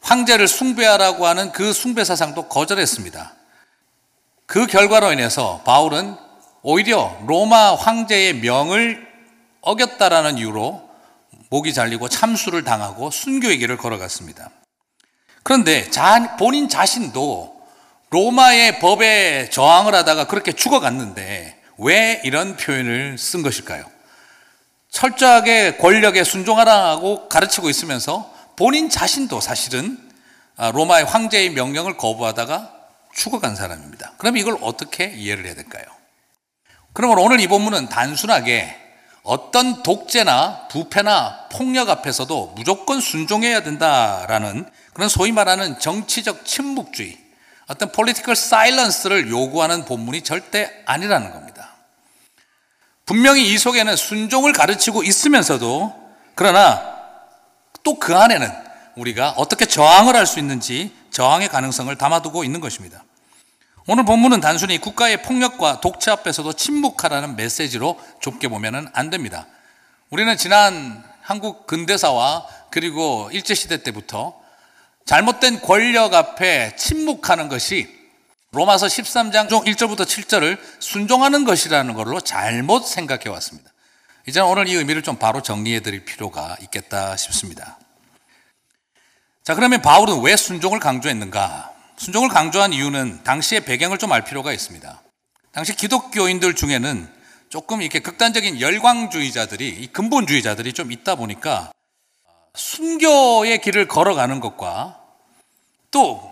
[0.01, 3.34] 황제를 숭배하라고 하는 그 숭배 사상도 거절했습니다.
[4.46, 6.14] 그 결과로 인해서 바울은
[6.62, 9.05] 오히려 로마 황제의 명을
[9.62, 10.88] 어겼다라는 이유로
[11.48, 14.51] 목이 잘리고 참수를 당하고 순교의 길을 걸어갔습니다.
[15.42, 17.61] 그런데 자, 본인 자신도
[18.11, 23.84] 로마의 법에 저항을 하다가 그렇게 죽어갔는데 왜 이런 표현을 쓴 것일까요?
[24.91, 29.99] 철저하게 권력에 순종하라고 가르치고 있으면서 본인 자신도 사실은
[30.57, 32.70] 아, 로마의 황제의 명령을 거부하다가
[33.14, 34.12] 죽어간 사람입니다.
[34.18, 35.84] 그럼 이걸 어떻게 이해를 해야 될까요?
[36.93, 38.76] 그러므로 오늘 이 본문은 단순하게
[39.22, 47.18] 어떤 독재나 부패나 폭력 앞에서도 무조건 순종해야 된다라는 그런 소위 말하는 정치적 침묵주의,
[47.66, 51.70] 어떤 political silence를 요구하는 본문이 절대 아니라는 겁니다.
[53.07, 55.92] 분명히 이 속에는 순종을 가르치고 있으면서도
[56.34, 56.90] 그러나
[57.82, 58.51] 또 그 안에는
[58.96, 63.03] 우리가 어떻게 저항을 할 수 있는지 저항의 가능성을 담아두고 있는 것입니다.
[63.86, 69.46] 오늘 본문은 단순히 국가의 폭력과 독재 앞에서도 침묵하라는 메시지로 좁게 보면 안 됩니다.
[70.11, 74.38] 우리는 지난 한국 근대사와 그리고 일제시대 때부터
[75.07, 77.99] 잘못된 권력 앞에 침묵하는 것이
[78.53, 83.70] 로마서 13장 중 1절부터 7절을 순종하는 것이라는 걸로 잘못 생각해 왔습니다.
[84.26, 87.78] 이제는 오늘 이 의미를 좀 바로 정리해 드릴 필요가 있겠다 싶습니다.
[89.44, 91.70] 자, 그러면 바울은 왜 순종을 강조했는가?
[91.96, 95.01] 순종을 강조한 이유는 당시의 배경을 좀 알 필요가 있습니다.
[95.53, 97.09] 당시 기독교인들 중에는
[97.51, 101.72] 조금 이렇게 극단적인 열광주의자들이, 근본주의자들이 좀 있다 보니까
[102.55, 105.01] 순교의 길을 걸어가는 것과
[105.90, 106.30] 또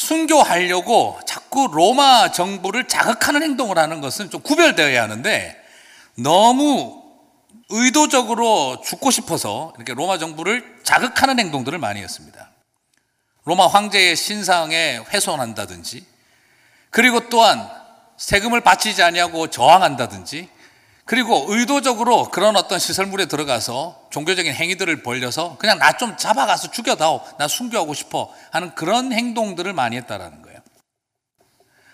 [0.00, 5.62] 순교하려고 자꾸 로마 정부를 자극하는 행동을 하는 것은 좀 구별되어야 하는데
[6.14, 7.02] 너무
[7.68, 12.50] 의도적으로 죽고 싶어서 이렇게 로마 정부를 자극하는 행동들을 많이 했습니다.
[13.44, 16.06] 로마 황제의 신상에 훼손한다든지
[16.88, 17.68] 그리고 또한
[18.16, 20.48] 세금을 바치지 아니하고 저항한다든지
[21.10, 27.20] 그리고 의도적으로 그런 어떤 시설물에 들어가서 종교적인 행위들을 벌려서 그냥 나 좀 잡아가서 죽여다오.
[27.36, 28.32] 나 순교하고 싶어.
[28.52, 30.60] 하는 그런 행동들을 많이 했다라는 거예요.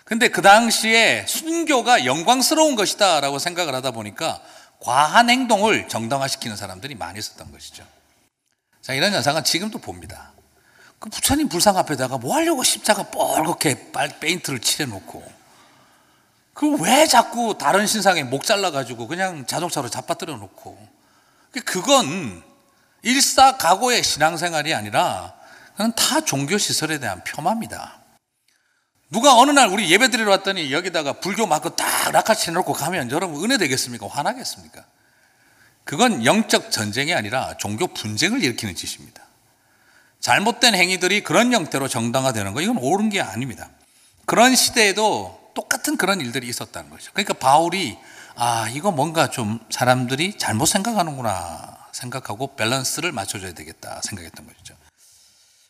[0.05, 4.39] 근데 그 당시에 순교가 영광스러운 것이다 라고 생각을 하다 보니까
[4.81, 7.83] 과한 행동을 정당화시키는 사람들이 많이 있었던 것이죠.
[8.83, 10.31] 자, 이런 현상은 지금도 봅니다.
[10.99, 15.36] 그 부처님 불상 앞에다가 뭐 하려고 십자가 뻘겋게 페인트를 칠해놓고
[16.57, 20.87] 그왜 자꾸 다른 신상에 목 잘라가지고 그냥 자동차로 잡아뜨려 놓고
[21.65, 22.41] 그건
[23.03, 25.35] 일사각오의 신앙생활이 아니라
[25.73, 27.99] 그건 다 종교시설에 대한 폄하입니다.
[29.11, 33.43] 누가 어느 날 우리 예배 드리러 왔더니 여기다가 불교 마크 딱 락카치 놓고 가면 여러분
[33.43, 34.07] 은혜 되겠습니까?
[34.07, 34.83] 화나겠습니까?
[35.83, 39.21] 그건 영적 전쟁이 아니라 종교 분쟁을 일으키는 짓입니다.
[40.21, 43.69] 잘못된 행위들이 그런 형태로 정당화되는 거 이건 옳은 게 아닙니다.
[44.25, 47.11] 그런 시대에도 똑같은 그런 일들이 있었다는 거죠.
[47.13, 47.97] 그러니까 바울이
[48.35, 54.75] 아, 이거 뭔가 좀 사람들이 잘못 생각하는구나 생각하고 밸런스를 맞춰줘야 되겠다 생각했던 것이죠.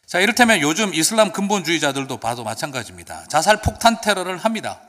[0.05, 3.27] 자, 이를테면 요즘 이슬람 근본주의자들도 봐도 마찬가지입니다.
[3.29, 4.81] 자살 폭탄 테러를 합니다.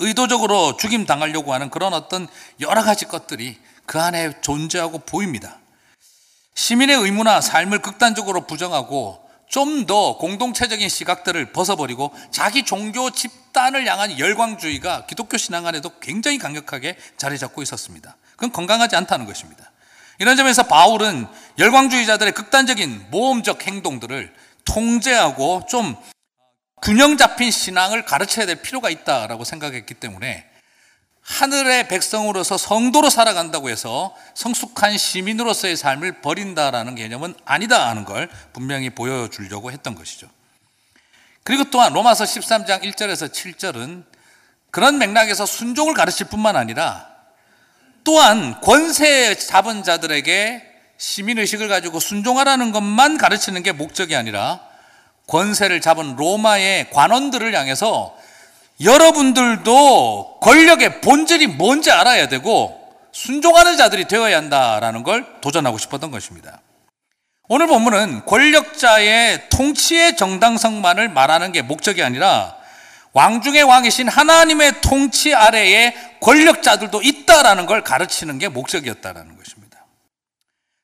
[0.00, 2.26] 의도적으로 죽임 당하려고 하는 그런 어떤
[2.58, 3.56] 여러 가지 것들이
[3.86, 5.58] 그 안에 존재하고 보입니다.
[6.56, 9.23] 시민의 의무나 삶을 극단적으로 부정하고
[9.54, 16.96] 좀 더 공동체적인 시각들을 벗어버리고 자기 종교 집단을 향한 열광주의가 기독교 신앙 안에도 굉장히 강력하게
[17.16, 18.16] 자리 잡고 있었습니다.
[18.32, 19.70] 그건 건강하지 않다는 것입니다.
[20.18, 21.26] 이런 점에서 바울은
[21.58, 24.34] 열광주의자들의 극단적인 모험적 행동들을
[24.64, 25.94] 통제하고 좀
[26.82, 30.46] 균형 잡힌 신앙을 가르쳐야 될 필요가 있다라고 생각했기 때문에
[31.24, 39.72] 하늘의 백성으로서 성도로 살아간다고 해서 성숙한 시민으로서의 삶을 버린다라는 개념은 아니다 하는 걸 분명히 보여주려고
[39.72, 40.28] 했던 것이죠.
[41.42, 44.04] 그리고 또한 로마서 13장 1절에서 7절은
[44.70, 47.08] 그런 맥락에서 순종을 가르칠 뿐만 아니라
[48.02, 50.62] 또한 권세 잡은 자들에게
[50.98, 54.60] 시민의식을 가지고 순종하라는 것만 가르치는 게 목적이 아니라
[55.26, 58.14] 권세를 잡은 로마의 관원들을 향해서
[58.80, 62.80] 여러분들도 권력의 본질이 뭔지 알아야 되고
[63.12, 66.60] 순종하는 자들이 되어야 한다라는 걸 도전하고 싶었던 것입니다.
[67.48, 72.56] 오늘 본문은 권력자의 통치의 정당성만을 말하는 게 목적이 아니라
[73.12, 79.86] 왕 중의 왕이신 하나님의 통치 아래에 권력자들도 있다라는 걸 가르치는 게 목적이었다라는 것입니다.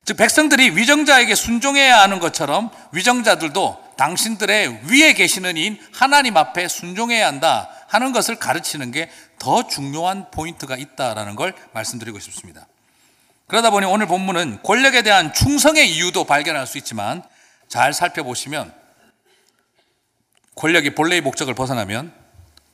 [0.04, 7.68] 즉 백성들이 위정자에게 순종해야 하는 것처럼 위정자들도 당신들의 위에 계시는 인 하나님 앞에 순종해야 한다
[7.90, 9.10] 하는 것을 가르치는 게
[9.40, 12.68] 더 중요한 포인트가 있다라는 걸 말씀드리고 싶습니다.
[13.46, 17.22] 그러다 보니 오늘 본문은 권력에 대한 충성의 이유도 발견할 수 있지만
[17.66, 18.72] 잘 살펴보시면
[20.56, 22.14] 권력이 본래의 목적을 벗어나면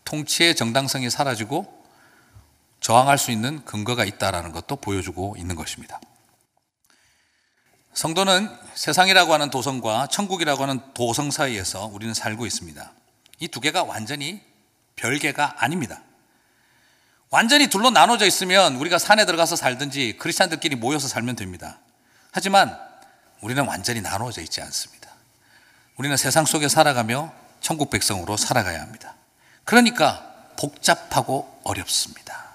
[0.05, 1.73] 통치의 정당성이 사라지고
[2.81, 6.01] 저항할 수 있는 근거가 있다라는 것도 보여주고 있는 것입니다.
[7.95, 12.93] 성도는 세상이라고 하는 도성과 천국이라고 하는 도성 사이에서 우리는 살고 있습니다.
[13.39, 14.43] 이 두 개가 완전히
[14.97, 16.03] 별개가 아닙니다.
[17.31, 21.79] 완전히 둘로 나눠져 있으면 우리가 산에 들어가서 살든지 크리스찬들끼리 모여서 살면 됩니다.
[22.33, 22.79] 하지만
[23.41, 25.11] 우리는 완전히 나눠져 있지 않습니다.
[25.97, 29.15] 우리는 세상 속에 살아가며 천국 백성으로 살아가야 합니다.
[29.65, 32.47] 그러니까 복잡하고 어렵습니다.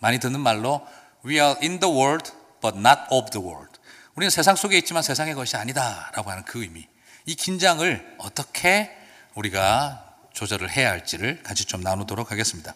[0.00, 0.86] 많이 듣는 말로
[1.24, 3.78] We are in the world but not of the world.
[4.14, 6.88] 우리는 세상 속에 있지만 세상의 것이 아니다라고 하는 그 의미.
[7.26, 8.96] 이 긴장을 어떻게
[9.34, 12.74] 우리가 조절을 해야 할지를 같이 좀 나누도록 하겠습니다.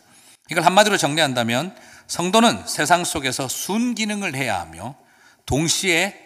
[0.50, 4.96] 이걸 한마디로 정리한다면 성도는 세상 속에서 순기능을 해야 하며
[5.44, 6.18] 동시에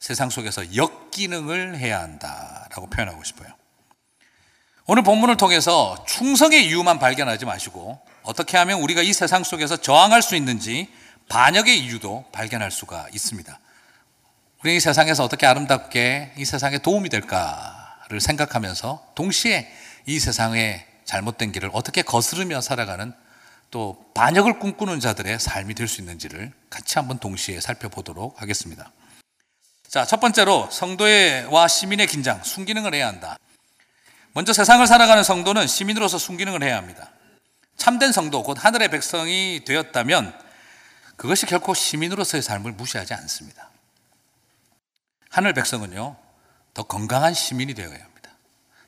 [0.00, 3.48] 세상 속에서 역기능을 해야 한다라고 표현하고 싶어요.
[4.86, 10.36] 오늘 본문을 통해서 충성의 이유만 발견하지 마시고 어떻게 하면 우리가 이 세상 속에서 저항할 수
[10.36, 10.88] 있는지
[11.28, 13.60] 반역의 이유도 발견할 수가 있습니다.
[14.64, 19.70] 우리 이 세상에서 어떻게 아름답게 이 세상에 도움이 될까를 생각하면서 동시에
[20.08, 23.12] 이 세상의 잘못된 길을 어떻게 거스르며 살아가는
[23.70, 28.90] 또 반역을 꿈꾸는 자들의 삶이 될 수 있는지를 같이 한번 동시에 살펴보도록 하겠습니다.
[29.86, 33.36] 자, 첫 번째로 성도와 시민의 긴장, 순기능을 해야 한다.
[34.32, 37.10] 먼저 세상을 살아가는 성도는 시민으로서 순기능을 해야 합니다.
[37.76, 40.32] 참된 성도, 곧 하늘의 백성이 되었다면
[41.16, 43.68] 그것이 결코 시민으로서의 삶을 무시하지 않습니다.
[45.28, 46.16] 하늘 백성은요,
[46.72, 48.07] 더 건강한 시민이 합니다.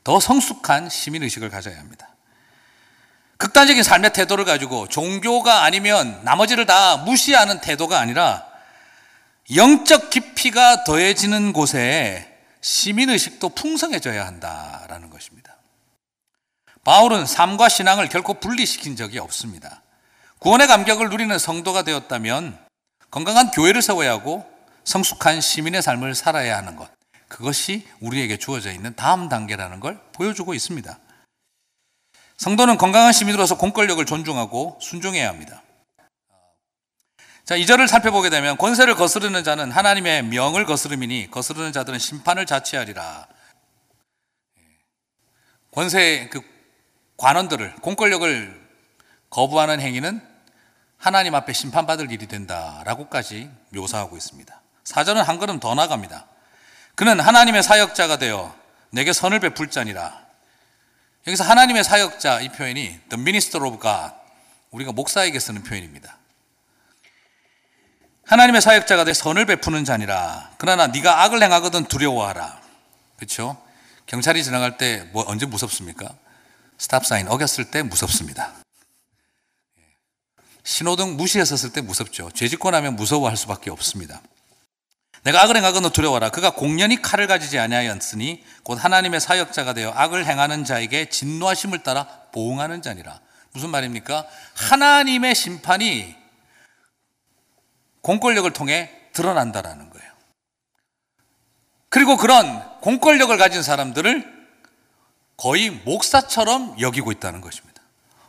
[0.04, 2.08] 더 성숙한 시민의식을 가져야 합니다.
[3.36, 8.46] 극단적인 삶의 태도를 가지고 종교가 아니면 나머지를 다 무시하는 태도가 아니라
[9.54, 15.56] 영적 깊이가 더해지는 곳에 시민의식도 풍성해져야 한다라는 것입니다.
[16.84, 19.82] 바울은 삶과 신앙을 결코 분리시킨 적이 없습니다.
[20.38, 22.58] 구원의 감격을 누리는 성도가 되었다면
[23.10, 24.46] 건강한 교회를 세워야 하고
[24.84, 26.90] 성숙한 시민의 삶을 살아야 하는 것.
[27.30, 30.98] 그것이 우리에게 주어져 있는 다음 단계라는 걸 보여주고 있습니다.
[32.36, 35.62] 성도는 건강한 시민으로서 공권력을 존중하고 순종해야 합니다.
[37.44, 43.28] 자, 이절을 살펴보게 되면 권세를 거스르는 자는 하나님의 명을 거스름이니 거스르는 자들은 심판을 자취하리라.
[45.70, 46.42] 권세 그
[47.16, 48.68] 관원들을 공권력을
[49.30, 50.20] 거부하는 행위는
[50.96, 54.60] 하나님 앞에 심판받을 일이 된다라고까지 묘사하고 있습니다.
[54.82, 56.29] 사절은 한 걸음 더 나갑니다.
[57.00, 58.54] 그는 하나님의 사역자가 되어
[58.90, 60.20] 내게 선을 베풀 자니라.
[61.26, 62.74] 여기서 하나님의 사역자 이 표현이
[63.08, 64.14] the minister of God
[64.70, 66.18] 우리가 목사에게 쓰는 표현입니다.
[68.26, 70.50] 하나님의 사역자가 되 선을 베푸는 자니라.
[70.58, 72.60] 그러나 네가 악을 행하거든 두려워하라.
[73.16, 73.56] 그렇죠?
[74.04, 76.14] 경찰이 지나갈 때 뭐 언제 무섭습니까?
[76.76, 78.52] 스탑 사인 어겼을 때 무섭습니다.
[80.64, 82.30] 신호등 무시했었을 때 무섭죠.
[82.32, 84.20] 죄짓고 나면 무서워할 수밖에 없습니다.
[85.22, 86.30] 내가 악을 행하거든 두려워라.
[86.30, 92.82] 그가 공연히 칼을 가지지 아니하였으니 곧 하나님의 사역자가 되어 악을 행하는 자에게 진노하심을 따라 보응하는
[92.82, 93.20] 자니라.
[93.52, 94.26] 무슨 말입니까?
[94.54, 96.16] 하나님의 심판이
[98.02, 100.10] 공권력을 통해 드러난다라는 거예요.
[101.88, 104.40] 그리고 그런 공권력을 가진 사람들을
[105.36, 107.82] 거의 목사처럼 여기고 있다는 것입니다.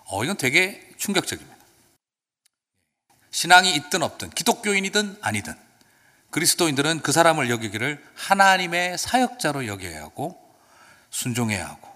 [0.05, 1.55] 어, 이건 되게 충격적입니다.
[3.29, 5.53] 신앙이 있든 없든, 기독교인이든 아니든,
[6.31, 10.39] 그리스도인들은 그 사람을 여기기를 하나님의 사역자로 여겨야 하고,
[11.09, 11.89] 순종해야 하고,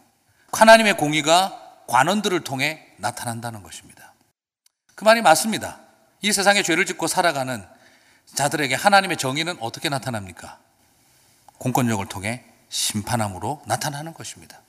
[0.51, 4.13] 하나님의 공의가 관원들을 통해 나타난다는 것입니다.
[4.95, 5.79] 그 말이 맞습니다.
[6.21, 7.65] 이 세상에 죄를 짓고 살아가는
[8.33, 10.57] 자들에게 하나님의 정의는 어떻게 나타납니까?
[11.57, 14.59] 공권력을 통해 심판함으로 나타나는 것입니다.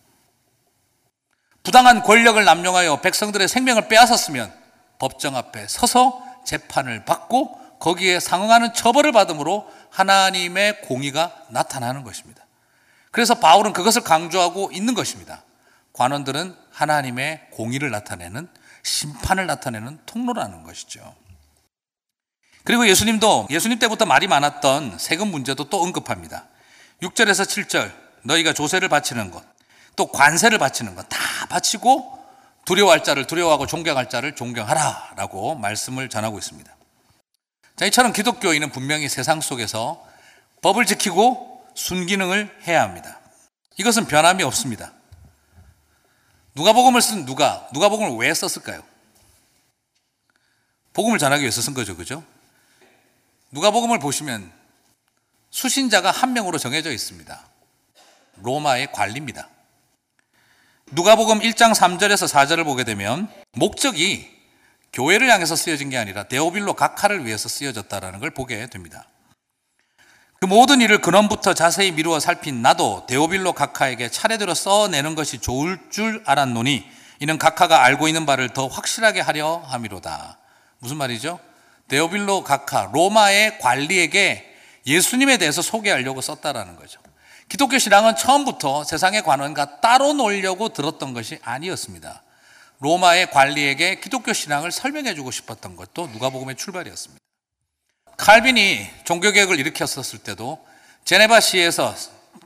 [1.63, 4.55] 부당한 권력을 남용하여 백성들의 생명을 빼앗았으면
[4.99, 12.45] 법정 앞에 서서 재판을 받고 거기에 상응하는 처벌을 받음으로 하나님의 공의가 나타나는 것입니다.
[13.11, 15.43] 그래서 바울은 그것을 강조하고 있는 것입니다.
[15.93, 18.49] 관원들은 하나님의 공의를 나타내는
[18.83, 21.15] 심판을 나타내는 통로라는 것이죠.
[22.65, 26.45] 그리고 예수님도 예수님 때부터 말이 많았던 세금 문제도 또 언급합니다.
[27.03, 29.43] 6절에서 7절 너희가 조세를 바치는 것,
[29.95, 32.19] 또 관세를 바치는 것 다 바치고
[32.65, 36.76] 두려워할 자를 두려워하고 존경할 자를 존경하라라고 말씀을 전하고 있습니다.
[37.77, 40.03] 자, 이처럼 기독교인은 분명히 세상 속에서
[40.63, 43.21] 법을 지키고 순기능을 해야 합니다.
[43.77, 44.93] 이것은 변함이 없습니다.
[46.55, 48.83] 누가복음을 쓴 누가 누가복음을 왜 썼을까요?
[50.95, 52.25] 복음을 전하기 위해서 쓴 거죠, 그죠?
[53.51, 54.51] 누가복음을 보시면
[55.51, 57.47] 수신자가 한 명으로 정해져 있습니다.
[58.37, 59.51] 로마의 관리입니다.
[60.93, 64.36] 누가복음 1장 3절에서 4절을 보게 되면 목적이
[64.97, 69.05] 교회를 향해서 쓰여진 게 아니라 데오빌로 각하를 위해서 쓰여졌다라는 걸 보게 됩니다.
[70.41, 76.23] 그 모든 일을 근원부터 자세히 미루어 살핀 나도 데오빌로 각하에게 차례대로 써내는 것이 좋을 줄
[76.25, 76.83] 알았노니
[77.21, 80.39] 이는 각하가 알고 있는 바를 더 확실하게 하려 함이로다.
[80.79, 81.41] 무슨 말이죠?
[81.89, 84.51] 데오빌로 각하 로마의 관리에게
[84.87, 87.01] 예수님에 대해서 소개하려고 썼다라는 거죠.
[87.51, 92.23] 기독교 신앙은 처음부터 세상의 관원과 따로 놀려고 들었던 것이 아니었습니다.
[92.81, 97.21] 로마의 관리에게 기독교 신앙을 설명해 주고 싶었던 것도 누가복음의 출발이었습니다.
[98.17, 100.65] 칼빈이 종교개혁을 일으켰었을 때도
[101.05, 101.95] 제네바 시에서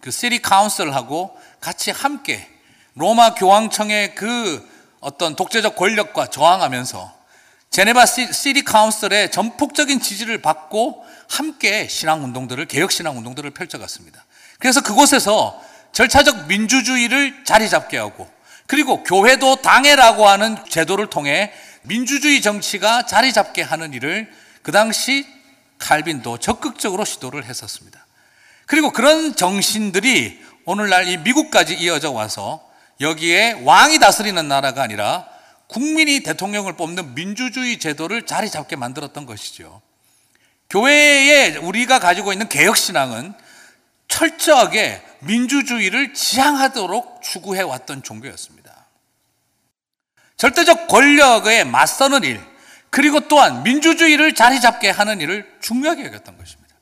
[0.00, 2.48] 그 city council하고 같이 함께
[2.94, 4.68] 로마 교황청의 그
[5.00, 7.20] 어떤 독재적 권력과 저항하면서
[7.70, 14.24] 제네바 city council의 전폭적인 지지를 받고 함께 신앙 운동들을 개혁 신앙 운동들을 펼쳐갔습니다.
[14.58, 15.62] 그래서 그곳에서
[15.92, 18.28] 절차적 민주주의를 자리 잡게 하고
[18.70, 21.52] 그리고 교회도 당회라고 하는 제도를 통해
[21.82, 25.26] 민주주의 정치가 자리 잡게 하는 일을 그 당시
[25.80, 28.06] 칼빈도 적극적으로 시도를 했었습니다.
[28.66, 32.64] 그리고 그런 정신들이 오늘날 이 미국까지 이어져 와서
[33.00, 35.26] 여기에 왕이 다스리는 나라가 아니라
[35.66, 39.82] 국민이 대통령을 뽑는 민주주의 제도를 자리 잡게 만들었던 것이죠.
[40.68, 43.34] 교회에 우리가 가지고 있는 개혁신앙은
[44.06, 48.59] 철저하게 민주주의를 지향하도록 추구해 왔던 종교였습니다.
[50.40, 52.40] 절대적 권력에 맞서는 일,
[52.88, 56.74] 그리고 또한 민주주의를 자리 잡게 하는 일을 중요하게 여겼던 것입니다.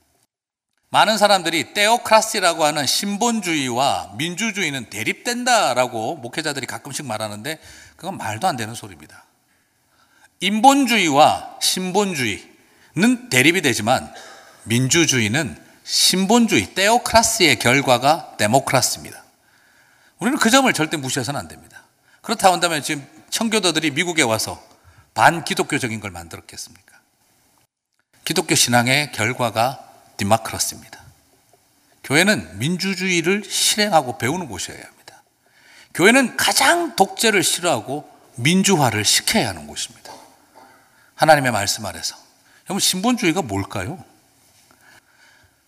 [0.91, 7.59] 많은 사람들이 테오크라시라고 하는 신본주의와 민주주의는 대립된다라고 목회자들이 가끔씩 말하는데
[7.97, 9.25] 그건 말도 안 되는 소리입니다.
[10.39, 14.15] 인본주의와 신본주의는 대립이 되지만
[14.67, 19.25] 민주주의는 신본주의, 테오크라시의 결과가 데모크라시입니다.
[20.21, 21.83] 우리는 그 점을 절대 무시해서는 안 됩니다.
[22.23, 24.63] 그렇다고 한다면 지금 청교도들이 미국에 와서
[25.15, 26.99] 반기독교적인 걸 만들었겠습니까?
[28.25, 29.85] 기독교 신앙의 결과가
[30.17, 31.03] 디마크라스입니다.
[32.05, 35.23] 교회는 민주주의를 실행하고 배우는 곳이어야 합니다.
[35.95, 40.13] 교회는 가장 독재를 싫어하고 민주화를 시켜야 하는 곳입니다.
[41.15, 42.17] 하나님의 말씀 아래서.
[42.67, 44.03] 여러분, 신본주의가 뭘까요?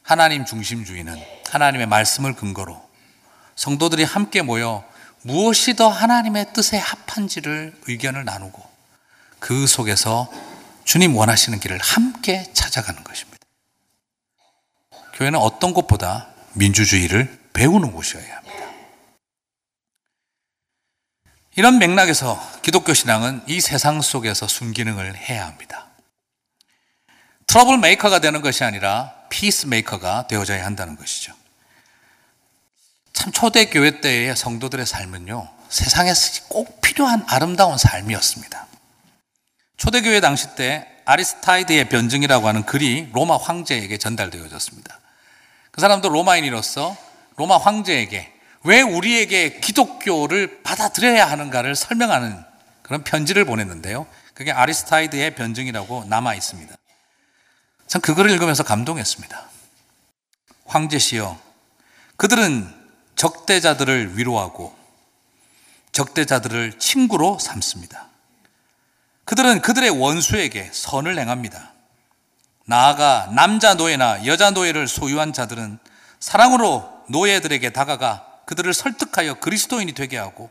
[0.03, 1.17] 하나님 중심주의는
[1.51, 2.89] 하나님의 말씀을 근거로
[3.57, 4.85] 성도들이 함께 모여
[5.23, 8.63] 무엇이 더 하나님의 뜻에 합한지를 의견을 나누고
[9.39, 10.31] 그 속에서
[10.85, 13.39] 주님 원하시는 길을 함께 찾아가는 것입니다.
[15.15, 18.57] 교회는 어떤 곳보다 민주주의를 배우는 곳이어야 합니다.
[21.57, 25.89] 이런 맥락에서 기독교 신앙은 이 세상 속에서 순기능을 해야 합니다.
[27.47, 31.35] trouble maker가 되는 것이 아니라 peace maker가 되어져야 한다는 것이죠.
[33.13, 38.67] 참 초대 교회 때의 성도들의 삶은요, 세상에서 꼭 필요한 아름다운 삶이었습니다.
[39.77, 45.01] 초대교회 당시 때 아리스타이드의 변증이라고 하는 글이 로마 황제에게 전달되어졌습니다.
[45.71, 46.97] 그 사람도 로마인으로서
[47.37, 48.33] 로마 황제에게
[48.65, 52.45] 왜 우리에게 기독교를 받아들여야 하는가를 설명하는
[52.83, 54.07] 그런 편지를 보냈는데요.
[54.35, 56.75] 그게 아리스타이드의 변증이라고 남아 있습니다.
[57.87, 59.49] 참 그거를 읽으면서 감동했습니다.
[60.67, 61.39] 황제시여,
[62.17, 62.80] 그들은
[63.21, 64.75] 적대자들을 위로하고
[65.93, 68.07] 적대자들을 친구로 삼습니다.
[69.27, 71.73] 그들은 그들의 원수에게 선을 행합니다.
[72.65, 75.79] 나아가 남자 노예나 여자 노예를 소유한 자들은
[76.19, 80.51] 사랑으로 노예들에게 다가가 그들을 설득하여 그리스도인이 되게 하고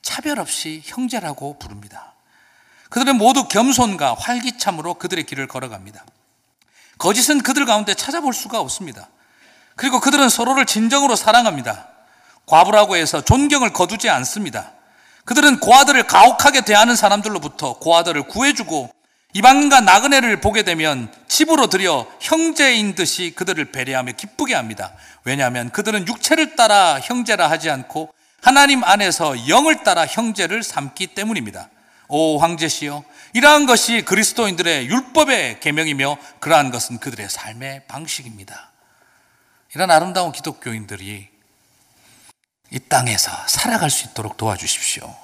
[0.00, 2.14] 차별 없이 형제라고 부릅니다.
[2.88, 6.04] 그들은 모두 겸손과 활기참으로 그들의 길을 걸어갑니다.
[6.98, 9.08] 거짓은 그들 가운데 찾아볼 수가 없습니다.
[9.74, 11.95] 그리고 그들은 서로를 진정으로 사랑합니다.
[12.46, 14.72] 과부라고 해서 존경을 거두지 않습니다.
[15.24, 18.90] 그들은 고아들을 가혹하게 대하는 사람들로부터 고아들을 구해주고
[19.32, 24.94] 이방인과 나그네를 보게 되면 집으로 들여 형제인 듯이 그들을 배려하며 기쁘게 합니다.
[25.24, 31.68] 왜냐하면 그들은 육체를 따라 형제라 하지 않고 하나님 안에서 영을 따라 형제를 삼기 때문입니다.
[32.08, 38.70] 오 황제시여 이러한 것이 그리스도인들의 율법의 계명이며 그러한 것은 그들의 삶의 방식입니다.
[39.74, 41.35] 이런 아름다운 기독교인들이
[42.70, 45.14] 이 땅에서 살아갈 수 있도록 도와주십시오.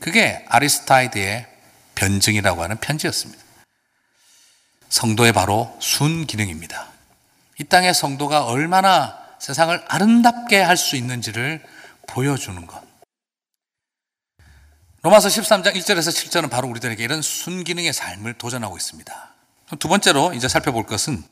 [0.00, 1.46] 그게 아리스타이드의
[1.94, 3.42] 변증이라고 하는 편지였습니다.
[4.88, 6.88] 성도의 바로 순기능입니다.
[7.58, 11.64] 이 땅의 성도가 얼마나 세상을 아름답게 할 수 있는지를
[12.06, 12.82] 보여주는 것.
[15.02, 19.34] 로마서 13장 1절에서 7절은 바로 우리들에게 이런 순기능의 삶을 도전하고 있습니다.
[19.78, 21.22] 두 번째로 이제 살펴볼 것은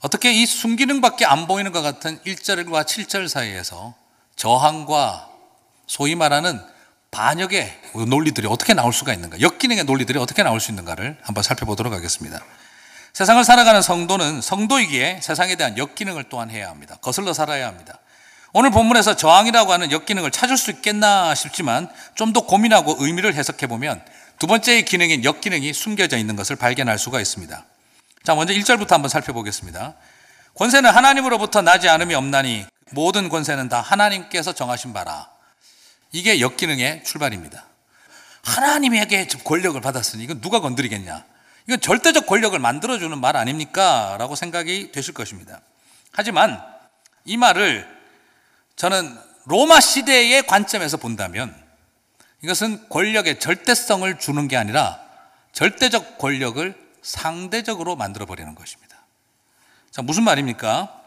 [0.00, 3.94] 어떻게 이 순기능밖에 안 보이는 것 같은 1절과 7절 사이에서
[4.36, 5.28] 저항과
[5.86, 6.60] 소위 말하는
[7.10, 12.44] 반역의 논리들이 어떻게 나올 수가 있는가, 역기능의 논리들이 어떻게 나올 수 있는가를 한번 살펴보도록 하겠습니다.
[13.14, 16.96] 세상을 살아가는 성도는 성도이기에 세상에 대한 역기능을 또한 해야 합니다.
[17.00, 17.98] 거슬러 살아야 합니다.
[18.52, 24.02] 오늘 본문에서 저항이라고 하는 역기능을 찾을 수 있겠나 싶지만 좀 더 고민하고 의미를 해석해 보면
[24.38, 27.64] 두 번째의 기능인 역기능이 숨겨져 있는 것을 발견할 수가 있습니다.
[28.24, 29.94] 자, 먼저 1절부터 한번 살펴보겠습니다.
[30.54, 35.28] 권세는 하나님으로부터 나지 않음이 없나니 모든 권세는 다 하나님께서 정하신 바라.
[36.12, 37.66] 이게 역기능의 출발입니다.
[38.42, 41.24] 하나님에게 권력을 받았으니 이건 누가 건드리겠냐?
[41.66, 44.16] 이건 절대적 권력을 만들어주는 말 아닙니까?
[44.18, 45.60] 라고 생각이 되실 것입니다.
[46.12, 46.62] 하지만
[47.24, 47.86] 이 말을
[48.76, 51.54] 저는 로마 시대의 관점에서 본다면
[52.42, 55.00] 이것은 권력의 절대성을 주는 게 아니라
[55.52, 58.96] 절대적 권력을 상대적으로 만들어버리는 것입니다.
[59.90, 61.05] 자, 무슨 말입니까?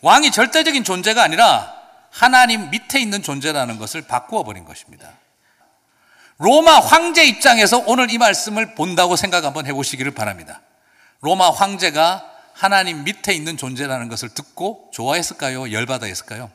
[0.00, 1.74] 왕이 절대적인 존재가 아니라
[2.10, 5.12] 하나님 밑에 있는 존재라는 것을 바꾸어 버린 것입니다.
[6.38, 10.60] 로마 황제 입장에서 오늘 이 말씀을 본다고 생각 한번 해보시기를 바랍니다.
[11.20, 15.72] 로마 황제가 하나님 밑에 있는 존재라는 것을 듣고 좋아했을까요?
[15.72, 16.50] 열받아 했을까요?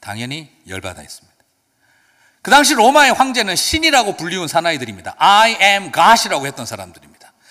[0.00, 1.30] 당연히 열받아 했습니다.
[2.42, 5.14] 그 당시 로마의 황제는 신이라고 불리운 사나이들입니다.
[5.18, 7.09] I am God이라고 했던 사람들입니다.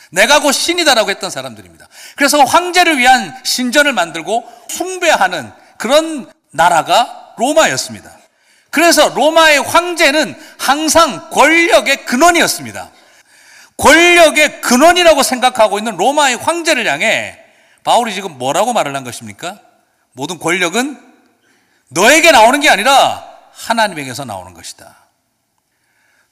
[0.09, 1.87] 내가 곧 신이다라고 했던 사람들입니다.
[2.15, 8.11] 그래서 황제를 위한 신전을 만들고 숭배하는 그런 나라가 로마였습니다.
[8.71, 12.89] 그래서 로마의 황제는 항상 권력의 근원이었습니다.
[13.77, 17.39] 권력의 근원이라고 생각하고 있는 로마의 황제를 향해
[17.83, 19.59] 바울이 지금 뭐라고 말을 한 것입니까?
[20.11, 20.99] 모든 권력은
[21.87, 24.95] 너에게 나오는 게 아니라 하나님에게서 나오는 것이다.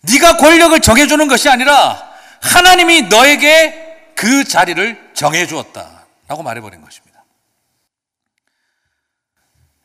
[0.01, 6.05] 네가 권력을 정해주는 것이 아니라 하나님이 너에게 그 자리를 정해 주었다.
[6.27, 7.23] 라고 말해버린 것입니다.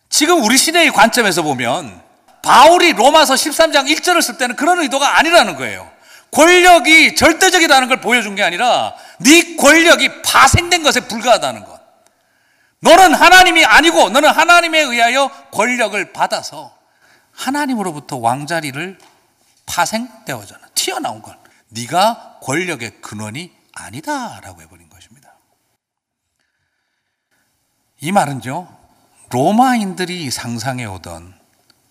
[0.08, 2.02] 지금 우리 시대의 관점에서 보면
[2.42, 5.90] 바울이 로마서 13장 1절을 쓸 때는 그런 의도가 아니라는 거예요.
[6.32, 11.80] 권력이 절대적이라는 걸 보여준 게 아니라 네 권력이 파생된 것에 불과하다는 것.
[12.80, 16.76] 너는 하나님이 아니고 너는 하나님에 의하여 권력을 받아서
[17.32, 18.98] 하나님으로부터 왕자리를
[19.66, 21.36] 파생되어져 튀어나온 걸.
[21.68, 25.32] 네가 권력의 근원이 아니다라고 해버린 것입니다.
[28.00, 28.78] 이 말은요
[29.30, 31.38] 로마인들이 상상해 오던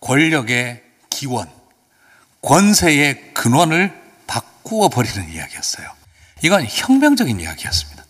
[0.02, 1.50] 권력의 기원,
[2.42, 5.90] 권세의 근원을 바꾸어 버리는 이야기였어요.
[6.44, 8.04] 이건 혁명적인 이야기였습니다.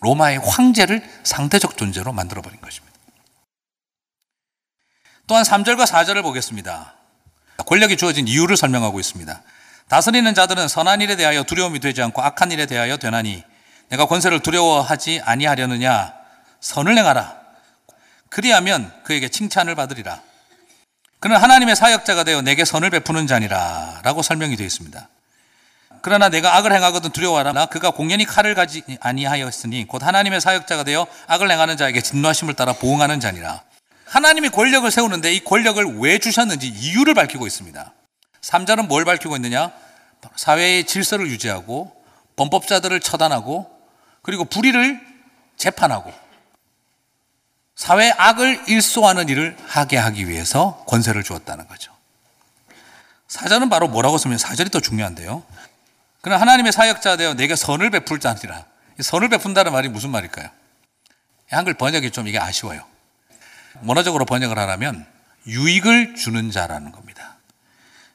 [0.00, 2.96] 로마의 황제를 상대적 존재로 만들어 버린 것입니다.
[5.26, 6.94] 또한 3절과 4절을 보겠습니다.
[7.66, 9.42] 권력이 주어진 이유를 설명하고 있습니다.
[9.88, 13.44] 다스리는 자들은 선한 일에 대하여 두려움이 되지 않고 악한 일에 대하여 되나니
[13.88, 16.12] 내가 권세를 두려워하지 아니하려느냐
[16.60, 17.46] 선을 행하라
[18.28, 20.20] 그리하면 그에게 칭찬을 받으리라.
[21.20, 25.08] 그는 하나님의 사역자가 되어 내게 선을 베푸는 자니라 라고 설명이 되어 있습니다.
[26.02, 27.66] 그러나 내가 악을 행하거든 두려워하라.
[27.66, 33.20] 그가 공연히 칼을 가지 아니하였으니 곧 하나님의 사역자가 되어 악을 행하는 자에게 진노하심을 따라 보응하는
[33.20, 33.62] 자니라.
[34.04, 37.92] 하나님이 권력을 세우는데 이 권력을 왜 주셨는지 이유를 밝히고 있습니다.
[38.46, 39.72] 3절은 뭘 밝히고 있느냐?
[40.36, 41.92] 사회의 질서를 유지하고
[42.36, 43.70] 범법자들을 처단하고
[44.22, 45.00] 그리고 불의를
[45.56, 46.12] 재판하고
[47.74, 51.92] 사회 악을 일소하는 일을 하게 하기 위해서 권세를 주었다는 거죠.
[53.28, 55.42] 사절은 바로 뭐라고 쓰면 사절이 더 중요한데요.
[56.20, 58.64] 그는 하나님의 사역자 되어 내게 선을 베풀 자니라.
[59.00, 60.48] 선을 베푼다는 말이 무슨 말일까요?
[61.50, 62.84] 한글 번역이 좀 이게 아쉬워요.
[63.84, 65.04] 원어적으로 번역을 하라면
[65.46, 67.35] 유익을 주는 자라는 겁니다.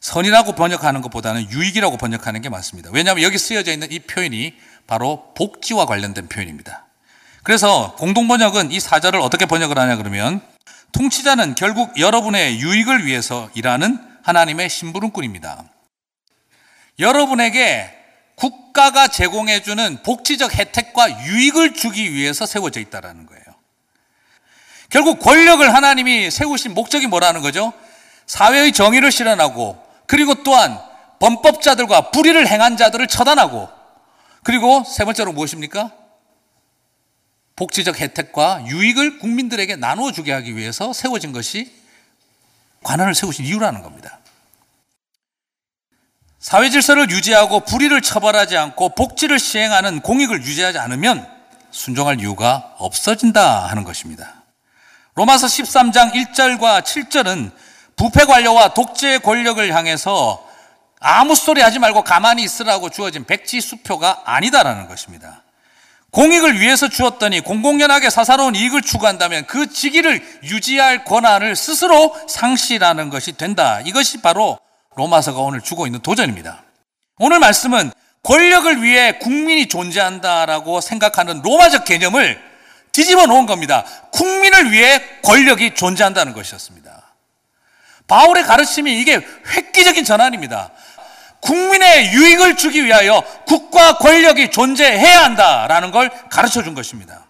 [0.02, 2.90] 선이라고 번역하는 것보다는 유익이라고 번역하는 게 맞습니다.
[2.92, 4.56] 왜냐하면 여기 쓰여져 있는 이 표현이
[4.88, 6.88] 바로 복지와 관련된 표현입니다.
[7.44, 10.42] 그래서 공동번역은 이 사절을 어떻게 번역을 하냐 그러면
[10.92, 15.64] 통치자는 결국 여러분의 유익을 위해서 일하는 하나님의 심부름꾼입니다.
[17.00, 17.98] 여러분에게
[18.36, 23.44] 국가가 제공해주는 복지적 혜택과 유익을 주기 위해서 세워져 있다는 거예요.
[24.90, 27.72] 결국 권력을 하나님이 세우신 목적이 뭐라는 거죠?
[28.26, 30.78] 사회의 정의를 실현하고 그리고 또한
[31.20, 33.70] 범법자들과 불의를 행한 자들을 처단하고
[34.44, 35.94] 그리고 세 번째로 무엇입니까?
[37.56, 41.74] 복지적 혜택과 유익을 국민들에게 나누어 주게 하기 위해서 세워진 것이
[42.84, 44.20] 관원을 세우신 이유라는 겁니다.
[46.40, 51.26] 사회 질서를 유지하고 불의를 처벌하지 않고 복지를 시행하는 공익을 유지하지 않으면
[51.72, 54.44] 순종할 이유가 없어진다 하는 것입니다.
[55.16, 60.48] 로마서 13장 1절과 7절은 부패 관료와 독재 권력을 향해서
[61.00, 65.44] 아무 소리 하지 말고 가만히 있으라고 주어진 백지 수표가 아니다라는 것입니다.
[66.12, 73.82] 공익을 위해서 주었더니 공공연하게 사사로운 이익을 추구한다면 그 직위를 유지할 권한을 스스로 상실하는 것이 된다.
[73.86, 74.60] 이것이 바로
[74.96, 76.64] 로마서가 오늘 주고 있는 도전입니다.
[77.18, 77.92] 오늘 말씀은
[78.24, 82.40] 권력을 위해 국민이 존재한다라고 생각하는 로마적 개념을
[82.92, 83.86] 뒤집어 놓은 겁니다.
[84.12, 87.01] 국민을 위해 권력이 존재한다는 것이었습니다.
[88.12, 90.72] 바울의 가르침이 이게 획기적인 전환입니다.
[91.40, 97.26] 국민의 유익을 주기 위하여 국가 권력이 존재해야 한다라는 걸 가르쳐 준 것입니다.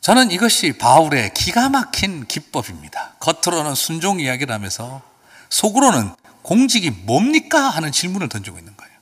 [0.00, 3.14] 저는 이것이 바울의 기가 막힌 기법입니다.
[3.20, 5.02] 겉으로는 순종 이야기를 하면서
[5.50, 7.60] 속으로는 공직이 뭡니까?
[7.60, 8.92] 하는 질문을 던지고 있는 거예요.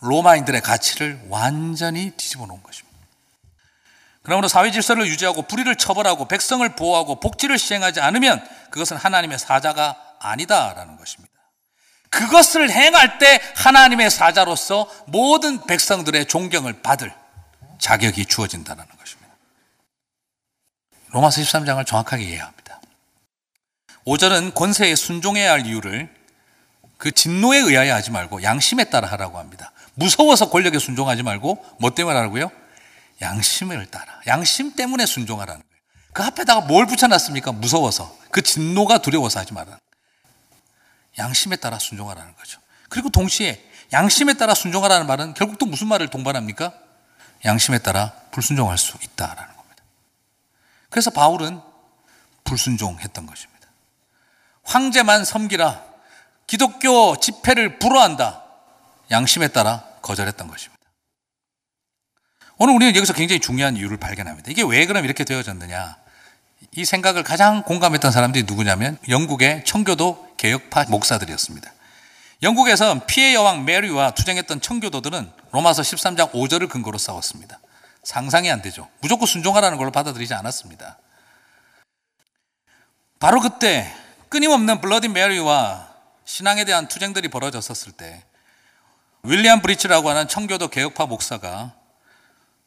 [0.00, 2.87] 로마인들의 가치를 완전히 뒤집어 놓은 것입니다.
[4.28, 10.98] 그러므로 사회 질서를 유지하고 불의를 처벌하고 백성을 보호하고 복지를 시행하지 않으면 그것은 하나님의 사자가 아니다라는
[10.98, 11.32] 것입니다.
[12.10, 17.10] 그것을 행할 때 하나님의 사자로서 모든 백성들의 존경을 받을
[17.78, 19.34] 자격이 주어진다는 것입니다.
[21.08, 22.82] 로마서 13장을 정확하게 이해합니다.
[24.06, 26.14] 5절은 권세에 순종해야 할 이유를
[26.98, 29.72] 그 진노에 의하여 하지 말고 양심에 따라 하라고 합니다.
[29.94, 32.50] 무서워서 권력에 순종하지 말고 뭐 때문에 하라고요?
[33.20, 34.20] 양심을 따라.
[34.26, 35.82] 양심 때문에 순종하라는 거예요.
[36.12, 37.52] 그 앞에다가 뭘 붙여놨습니까?
[37.52, 38.16] 무서워서.
[38.30, 39.78] 그 진노가 두려워서 하지 말라.
[41.18, 42.60] 양심에 따라 순종하라는 거죠.
[42.88, 46.72] 그리고 동시에 양심에 따라 순종하라는 말은 결국 또 무슨 말을 동반합니까?
[47.44, 49.82] 양심에 따라 불순종할 수 있다라는 겁니다.
[50.90, 51.60] 그래서 바울은
[52.44, 53.68] 불순종했던 것입니다.
[54.64, 55.84] 황제만 섬기라.
[56.46, 58.42] 기독교 집회를 불허한다.
[59.10, 60.77] 양심에 따라 거절했던 것입니다.
[62.60, 64.50] 오늘 우리는 여기서 굉장히 중요한 이유를 발견합니다.
[64.50, 65.96] 이게 왜 그럼 이렇게 되어졌느냐?
[66.72, 71.72] 이 생각을 가장 공감했던 사람들이 누구냐면 영국의 청교도 개혁파 목사들이었습니다.
[72.42, 77.60] 영국에서 피해 여왕 메리와 투쟁했던 청교도들은 로마서 13장 5절을 근거로 싸웠습니다.
[78.02, 78.88] 상상이 안 되죠.
[79.00, 80.98] 무조건 순종하라는 걸로 받아들이지 않았습니다.
[83.20, 83.92] 바로 그때
[84.30, 85.94] 끊임없는 블러디 메리와
[86.24, 88.24] 신앙에 대한 투쟁들이 벌어졌었을 때
[89.22, 91.77] 윌리엄 브리치라고 하는 청교도 개혁파 목사가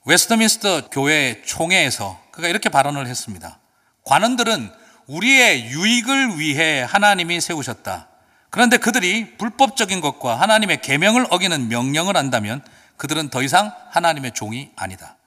[0.05, 3.59] 웨스트민스터 교회 총회에서 그가 이렇게 발언을 했습니다.
[4.03, 4.71] 관원들은
[5.07, 8.07] 우리의 유익을 위해 하나님이 세우셨다.
[8.49, 12.63] 그런데 그들이 불법적인 것과 하나님의 계명을 어기는 명령을 한다면
[12.97, 15.17] 그들은 더 이상 하나님의 종이 아니다.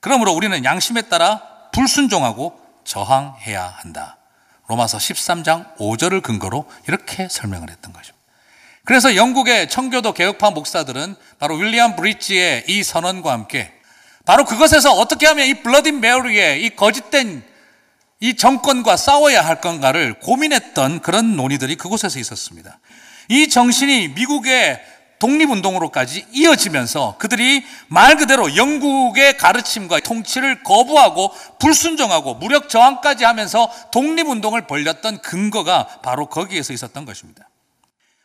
[0.00, 1.42] 그러므로 우리는 양심에 따라
[1.72, 4.18] 불순종하고 저항해야 한다.
[4.68, 8.18] 로마서 13장 5절을 근거로 이렇게 설명을 했던 것입니다.
[8.84, 13.79] 그래서 영국의 청교도 개혁파 목사들은 바로 윌리엄 브리지의 이 선언과 함께
[14.30, 17.42] 바로 그것에서 어떻게 하면 이 블러디 메리의 이 거짓된
[18.20, 22.78] 이 정권과 싸워야 할 건가를 고민했던 그런 논의들이 그곳에서 있었습니다.
[23.28, 24.80] 이 정신이 미국의
[25.18, 35.22] 독립운동으로까지 이어지면서 그들이 말 그대로 영국의 가르침과 통치를 거부하고 불순종하고 무력 저항까지 하면서 독립운동을 벌렸던
[35.22, 37.48] 근거가 바로 거기에서 있었던 것입니다.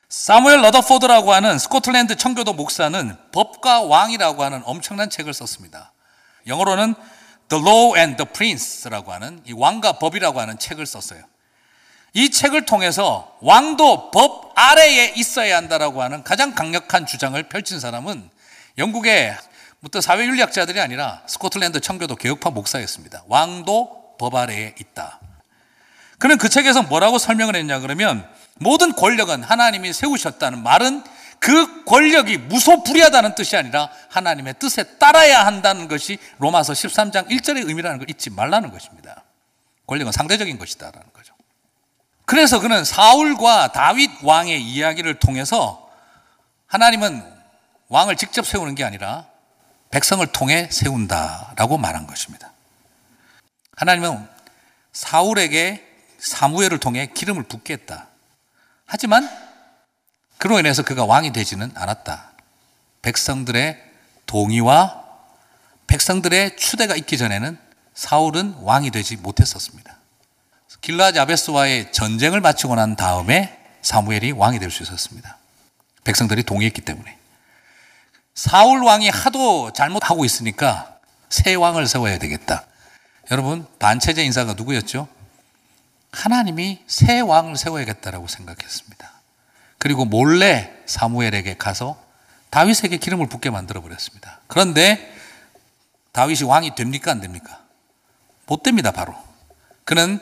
[0.07, 5.93] 사무엘 러더포드라고 하는 스코틀랜드 청교도 목사는 법과 왕이라고 하는 엄청난 책을 썼습니다.
[6.47, 6.95] 영어로는
[7.49, 11.21] The Law and the Prince라고 하는 이 왕과 법이라고 하는 책을 썼어요.
[12.13, 18.29] 이 책을 통해서 왕도 법 아래에 있어야 한다라고 하는 가장 강력한 주장을 펼친 사람은
[18.77, 19.37] 영국의
[19.81, 23.23] 부터 사회윤리학자들이 아니라 스코틀랜드 청교도 개혁파 목사였습니다.
[23.27, 25.19] 왕도 법 아래에 있다.
[26.17, 31.03] 그는 그 책에서 뭐라고 설명을 했냐 그러면 모든 권력은 하나님이 세우셨다는 말은
[31.39, 38.09] 그 권력이 무소불위하다는 뜻이 아니라 하나님의 뜻에 따라야 한다는 것이 로마서 13장 1절의 의미라는 걸
[38.09, 39.23] 잊지 말라는 것입니다.
[39.87, 41.33] 권력은 상대적인 것이다라는 거죠.
[42.25, 45.89] 그래서 그는 사울과 다윗 왕의 이야기를 통해서
[46.67, 47.23] 하나님은
[47.89, 49.27] 왕을 직접 세우는 게 아니라
[49.91, 52.51] 백성을 통해 세운다라고 말한 것입니다.
[53.77, 54.27] 하나님은
[54.91, 55.85] 사울에게
[56.17, 58.07] 사무엘을 통해 기름을 붓게 했다.
[58.85, 59.29] 하지만
[60.45, 62.29] 그로 인해서 그가 왕이 되지는 않았다.
[63.01, 63.81] 백성들의
[64.27, 65.03] 동의와
[65.87, 67.57] 백성들의 추대가 있기 전에는
[67.95, 69.97] 사울은 왕이 되지 못했었습니다.
[70.81, 75.35] 길라지 아베스와의 전쟁을 마치고 난 다음에 사무엘이 왕이 될 수 있었습니다.
[76.03, 77.17] 백성들이 동의했기 때문에.
[78.35, 82.67] 사울 왕이 하도 잘못하고 있으니까 새 왕을 세워야 되겠다.
[83.31, 85.07] 여러분, 반체제 인사가 누구였죠?
[86.11, 89.14] 하나님이 새 왕을 세워야겠다라고 생각했습니다.
[89.77, 92.01] 그리고 몰래 사무엘에게 가서
[92.49, 94.39] 다윗에게 기름을 붓게 만들어 버렸습니다.
[94.47, 95.13] 그런데
[96.11, 97.59] 다윗이 왕이 됩니까 안 됩니까?
[98.45, 99.13] 못 됩니다, 바로.
[99.83, 100.19] 그는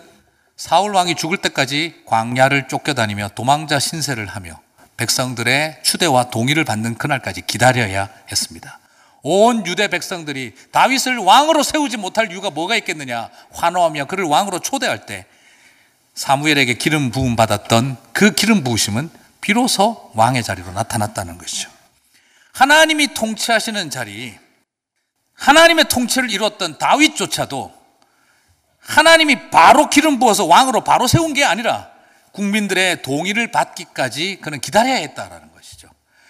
[0.56, 4.60] 사울 왕이 죽을 때까지 광야를 쫓겨다니며 도망자 신세를 하며
[4.98, 8.80] 백성들의 추대와 동의를 받는 그날까지 기다려야 했습니다.
[9.24, 13.30] 온 유대 백성들이 다윗을 왕으로 세우지 못할 이유가 뭐가 있겠느냐?
[13.52, 15.26] 환호하며 그를 왕으로 초대할 때
[16.14, 19.10] 사무엘에게 기름 부음 받았던 그 기름 부으심은
[19.44, 21.70] 비로소 왕의 자리로 나타났다는 것이죠.
[22.54, 24.34] 하나님이 통치하시는 자리,
[25.36, 27.74] 하나님의 통치를 이루었던 다윗조차도
[28.80, 31.90] 하나님이 바로 기름 부어서 왕으로 바로 세운 게 아니라
[32.32, 35.90] 국민들의 동의를 받기까지 그는 기다려야 했다라는 것이죠.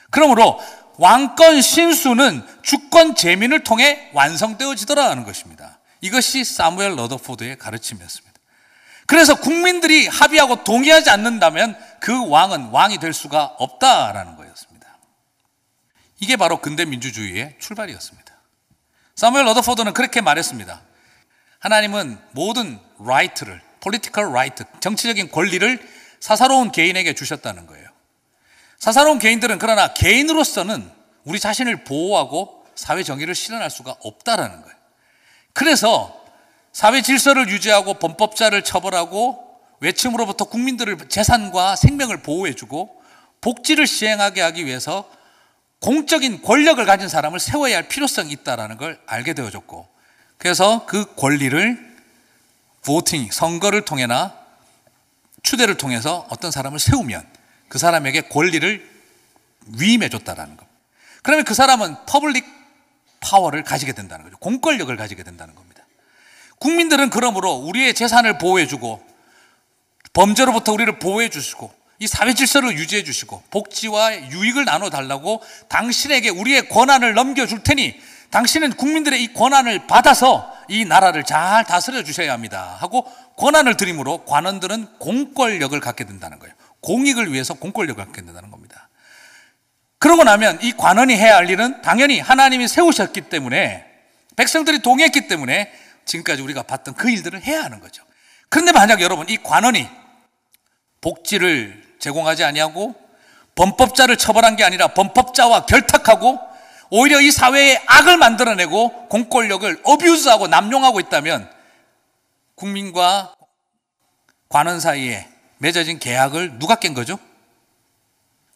[0.09, 0.59] 그러므로
[0.97, 5.79] 왕권 신수는 주권 재민을 통해 완성되어지더라는 것입니다.
[6.01, 8.33] 이것이 사무엘 러더포드의 가르침이었습니다.
[9.05, 14.97] 그래서 국민들이 합의하고 동의하지 않는다면 그 왕은 왕이 될 수가 없다라는 거였습니다.
[16.19, 18.33] 이게 바로 근대 민주주의의 출발이었습니다.
[19.15, 20.81] 사무엘 러더포드는 그렇게 말했습니다.
[21.59, 25.79] 하나님은 모든 right를, political right, 정치적인 권리를
[26.19, 27.87] 사사로운 개인에게 주셨다는 거예요.
[28.79, 30.91] 사사로운 개인들은 그러나 개인으로서는
[31.23, 34.77] 우리 자신을 보호하고 사회 정의를 실현할 수가 없다라는 거예요.
[35.53, 36.21] 그래서
[36.73, 39.42] 사회 질서를 유지하고 범법자를 처벌하고
[39.83, 43.01] 외침으로부터 국민들을 재산과 생명을 보호해주고
[43.41, 45.09] 복지를 시행하게 하기 위해서
[45.79, 49.85] 공적인 권력을 가진 사람을 세워야 할 필요성이 있다라는 걸 알게 되어졌고
[50.37, 51.93] 그래서 그 권리를
[52.85, 54.33] 보팅 선거를 통해나
[55.41, 57.25] 추대를 통해서 어떤 사람을 세우면
[57.67, 58.89] 그 사람에게 권리를
[59.77, 60.65] 위임해 줬다라는 것.
[61.21, 62.45] 그러면 그 사람은 public
[63.19, 64.37] power를 가지게 된다는 거죠.
[64.37, 65.85] 공권력을 가지게 된다는 겁니다.
[66.59, 69.12] 국민들은 그러므로 우리의 재산을 보호해 주고
[70.13, 76.69] 범죄로부터 우리를 보호해 주시고 이 사회 질서를 유지해 주시고 복지와 유익을 나눠 달라고 당신에게 우리의
[76.69, 77.99] 권한을 넘겨 줄 테니
[78.29, 82.77] 당신은 국민들의 이 권한을 받아서 이 나라를 잘 다스려 주셔야 합니다.
[82.79, 83.05] 하고
[83.37, 86.53] 권한을 드림으로 관원들은 공권력을 갖게 된다는 거예요.
[86.81, 88.89] 공익을 위해서 공권력을 갖게 된다는 겁니다.
[89.99, 93.85] 그러고 나면 이 관원이 해야 할 일은 당연히 하나님이 세우셨기 때문에
[94.35, 95.71] 백성들이 동의했기 때문에
[96.05, 98.03] 지금까지 우리가 봤던 그 일들을 해야 하는 거죠.
[98.49, 99.87] 그런데 만약 여러분 이 관원이
[101.03, 102.95] 복지를 제공하지 아니하고
[103.55, 106.39] 범법자를 처벌한 게 아니라 범법자와 결탁하고
[106.89, 111.51] 오히려 이 사회에 악을 만들어내고 공권력을 어뷰즈하고 남용하고 있다면
[112.55, 113.35] 국민과
[114.49, 115.27] 관원 사이에
[115.57, 117.19] 맺어진 계약을 누가 깬 거죠?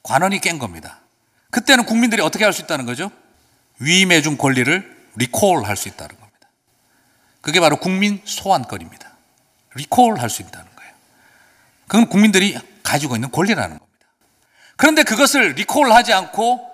[0.04, 1.02] 관원이 깬 겁니다.
[1.52, 3.12] 그때는 국민들이 어떻게 할 수 있다는 거죠?
[3.80, 6.50] 위임해 준 권리를 리콜 할 수 있다는 겁니다.
[7.42, 9.12] 그게 바로 국민 소환권입니다.
[9.76, 10.67] 리콜 할 수 있다는.
[11.88, 13.88] 그건 국민들이 가지고 있는 권리라는 겁니다.
[14.76, 16.68] 그런데 그것을 리콜 하지 않고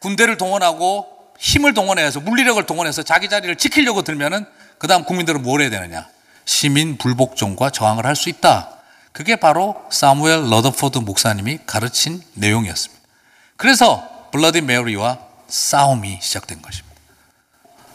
[0.00, 4.46] 군대를 동원하고 힘을 동원해서 물리력을 동원해서 자기 자리를 지키려고 들면은
[4.78, 6.08] 그 다음 국민들은 뭘 해야 되느냐?
[6.44, 8.70] 시민 불복종과 저항을 할 수 있다.
[9.12, 13.02] 그게 바로 사무엘 러더포드 목사님이 가르친 내용이었습니다.
[13.56, 15.18] 그래서 블러디 메리와
[15.48, 16.94] 싸움이 시작된 것입니다.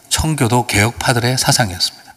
[0.08, 2.09] 청교도 개혁파들의 사상이었습니다.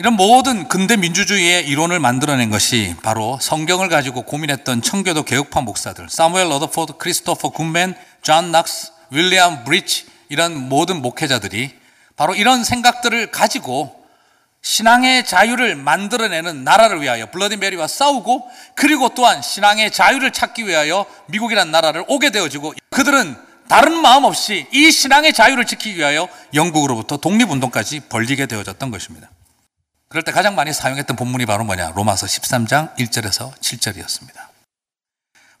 [0.00, 6.48] 이런 모든 근대 민주주의의 이론을 만들어낸 것이 바로 성경을 가지고 고민했던 청교도 개혁파 목사들, 사무엘
[6.48, 11.74] 러더포드, 크리스토퍼 굿맨, 존 낙스, 윌리엄 브리치 이런 모든 목회자들이
[12.16, 13.94] 바로 이런 생각들을 가지고
[14.62, 21.70] 신앙의 자유를 만들어내는 나라를 위하여 블러디 메리와 싸우고 그리고 또한 신앙의 자유를 찾기 위하여 미국이라는
[21.70, 23.36] 나라를 오게 되어지고 그들은
[23.68, 29.28] 다른 마음 없이 이 신앙의 자유를 지키기 위하여 영국으로부터 독립운동까지 벌리게 되어졌던 것입니다.
[30.10, 31.92] 그럴 때 가장 많이 사용했던 본문이 바로 뭐냐?
[31.94, 34.48] 로마서 13장 1절에서 7절이었습니다.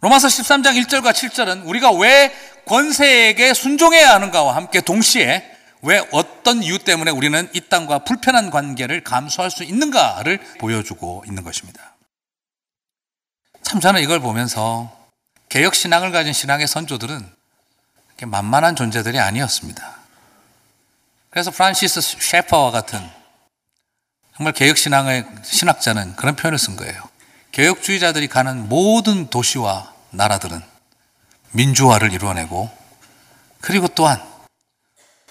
[0.00, 2.34] 로마서 13장 1절과 7절은 우리가 왜
[2.66, 9.52] 권세에게 순종해야 하는가와 함께 동시에 왜 어떤 이유 때문에 우리는 이 땅과 불편한 관계를 감수할
[9.52, 11.94] 수 있는가를 보여주고 있는 것입니다.
[13.62, 14.90] 참 저는 이걸 보면서
[15.48, 17.24] 개혁 신앙을 가진 신앙의 선조들은
[18.22, 19.96] 만만한 존재들이 아니었습니다.
[21.30, 23.19] 그래서 프란시스 셰퍼와 같은
[24.40, 27.02] 정말 개혁신앙의 신학자는 그런 표현을 쓴 거예요.
[27.52, 30.62] 개혁주의자들이 가는 모든 도시와 나라들은
[31.50, 32.70] 민주화를 이루어내고
[33.60, 34.18] 그리고 또한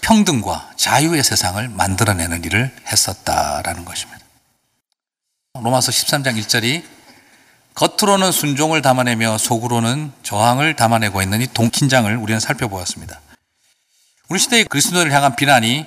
[0.00, 4.20] 평등과 자유의 세상을 만들어내는 일을 했었다라는 것입니다.
[5.54, 6.84] 로마서 13장 1절이
[7.74, 13.20] 겉으로는 순종을 담아내며 속으로는 저항을 담아내고 있는 이 동킨장을 우리는 살펴보았습니다.
[14.28, 15.84] 우리 시대의 그리스도를 향한 비난이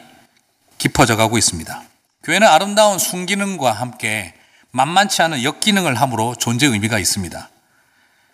[0.78, 1.92] 깊어져 가고 있습니다.
[2.24, 4.34] 교회는 아름다운 순기능과 함께
[4.71, 7.49] 만만치 않은 역기능을 함으로 존재 의미가 있습니다.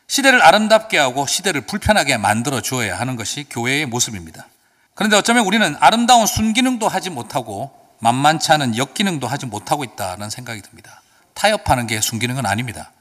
[0.07, 4.47] 시대를 아름답게 하고 시대를 불편하게 만들어 주어야 하는 것이 교회의 모습입니다.
[4.93, 11.01] 그런데 어쩌면 우리는 아름다운 순기능도 하지 못하고 만만치 않은 역기능도 하지 못하고 있다는 생각이 듭니다.
[11.33, 12.91] 타협하는 게 순기능은 아닙니다.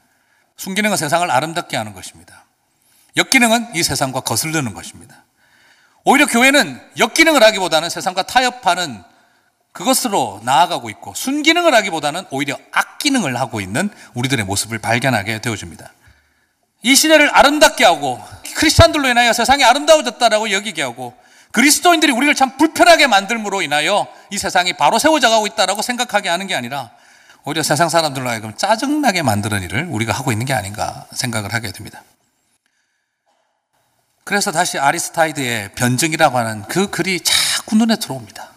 [0.57, 2.45] 순기능은 세상을 아름답게 하는 것입니다.
[3.15, 5.23] 역기능은 이 세상과 거슬르는 것입니다.
[6.03, 9.03] 오히려 교회는 역기능을 하기보다는 세상과 타협하는
[9.71, 15.93] 그것으로 나아가고 있고 순기능을 하기보다는 오히려 악기능을 하고 있는 우리들의 모습을 발견하게 되어줍니다.
[16.81, 18.21] 이 시대를 아름답게 하고
[18.55, 21.13] 크리스찬들로 인하여 세상이 아름다워졌다라고 여기게 하고
[21.51, 26.55] 그리스도인들이 우리를 참 불편하게 만들므로 인하여 이 세상이 바로 세워져 가고 있다라고 생각하게 하는 게
[26.55, 26.91] 아니라
[27.43, 32.03] 오히려 세상 사람들로 하여금 짜증나게 만드는 일을 우리가 하고 있는 게 아닌가 생각을 하게 됩니다.
[34.23, 38.48] 그래서 다시 아리스타이드의 변증이라고 하는 그 글이 자꾸 눈에 들어옵니다.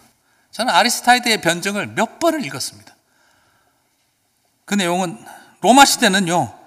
[0.53, 2.95] 저는 아리스타이드의 변증을 몇 번을 읽었습니다.
[4.65, 5.17] 그 내용은
[5.61, 6.57] 로마 시대는요,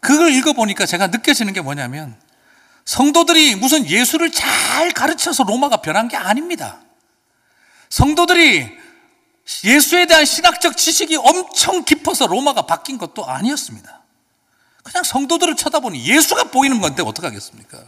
[0.00, 2.20] 그걸 읽어보니까 제가 느껴지는 게 뭐냐면
[2.84, 6.80] 성도들이 무슨 예수를 잘 가르쳐서 로마가 변한 게 아닙니다.
[7.88, 8.78] 성도들이
[9.64, 14.02] 예수에 대한 신학적 지식이 엄청 깊어서 로마가 바뀐 것도 아니었습니다.
[14.82, 17.78] 그냥 성도들을 쳐다보니 예수가 보이는 건데 어떡하겠습니까?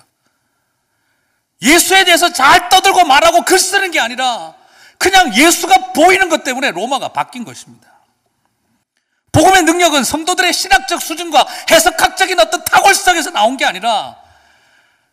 [1.62, 4.54] 예수에 대해서 잘 떠들고 말하고 글 쓰는 게 아니라
[4.98, 7.88] 그냥 예수가 보이는 것 때문에 로마가 바뀐 것입니다.
[9.32, 14.16] 복음의 능력은 성도들의 신학적 수준과 해석학적인 어떤 탁월성에서 나온 게 아니라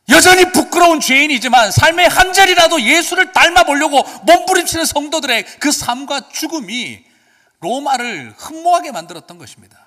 [0.10, 7.04] 여전히 부끄러운 죄인이지만 삶의 한 절이라도 예수를 닮아 보려고 몸부림치는 성도들의 그 삶과 죽음이
[7.60, 9.85] 로마를 흠모하게 만들었던 것입니다.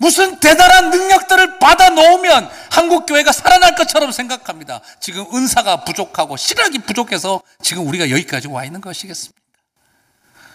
[0.00, 4.80] 무슨 대단한 능력들을 받아 놓으면 한국 교회가 살아날 것처럼 생각합니다.
[4.98, 9.38] 지금 은사가 부족하고 실력이 부족해서 지금 우리가 여기까지 와 있는 것이겠습니까?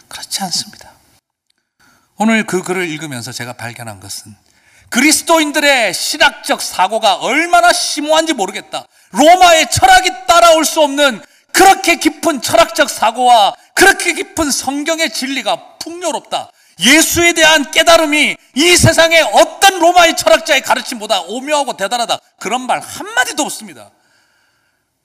[0.08, 0.94] 그렇지 않습니다.
[2.18, 4.36] 오늘 그 글을 읽으면서 제가 발견한 것은
[4.90, 8.88] 그리스도인들의 신학적 사고가 얼마나 심오한지 모르겠다.
[9.12, 16.50] 로마의 철학이 따라올 수 없는 그렇게 깊은 철학적 사고와 그렇게 깊은 성경의 진리가 풍요롭다.
[16.80, 22.20] 예수에 대한 깨달음이 이 세상의 어떤 로마의 철학자의 가르침보다 오묘하고 대단하다.
[22.40, 23.92] 그런 말 한마디도 없습니다.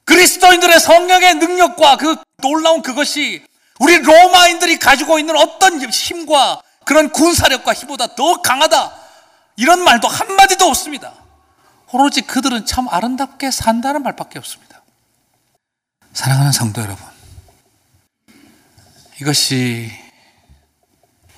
[0.05, 3.45] 그리스도인들의 성령의 능력과 그 놀라운 그것이
[3.79, 8.93] 우리 로마인들이 가지고 있는 어떤 힘과 그런 군사력과 힘보다 더 강하다.
[9.57, 11.15] 이런 말도 한마디도 없습니다.
[11.93, 14.83] 오로지 그들은 참 아름답게 산다는 말밖에 없습니다.
[16.13, 17.05] 사랑하는 성도 여러분.
[19.21, 20.00] 이것이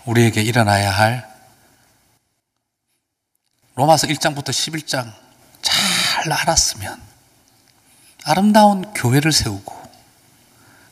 [0.07, 1.31] 우리에게 일어나야 할
[3.75, 5.13] 로마서 1장부터 11장
[5.63, 7.01] 잘 알았으면
[8.25, 9.83] 아름다운 교회를 세우고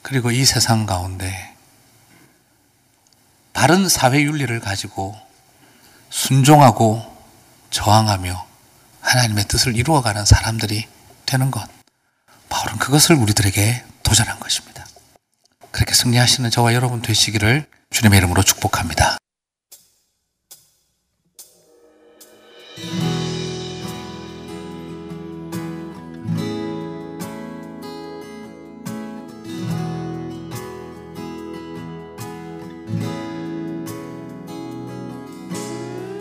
[0.03, 1.55] 그리고 이 세상 가운데
[3.53, 5.17] 바른 사회 윤리를 가지고
[6.09, 7.05] 순종하고
[7.71, 8.47] 저항하며
[9.01, 10.89] 하나님의 뜻을 이루어가는 사람들이
[11.27, 11.69] 되는 것.
[12.49, 14.87] 바울은 그것을 우리들에게 도전한 것입니다.
[15.71, 19.19] 그렇게 승리하시는 저와 여러분 되시기를 주님의 이름으로 축복합니다.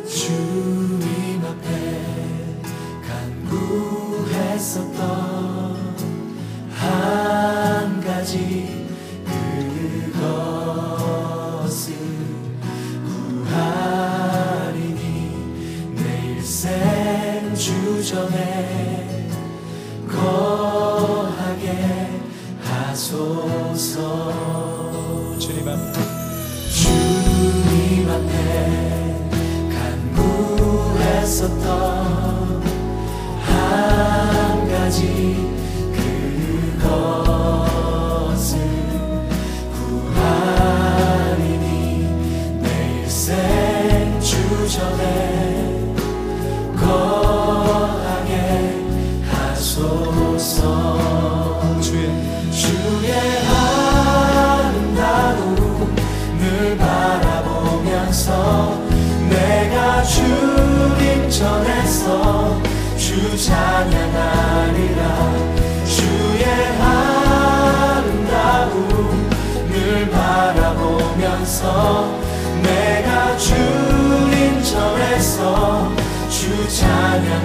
[0.08, 2.60] 주님 앞에
[4.18, 5.00] 간구했었던
[6.72, 8.69] 한 가지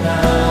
[0.03, 0.44] 찬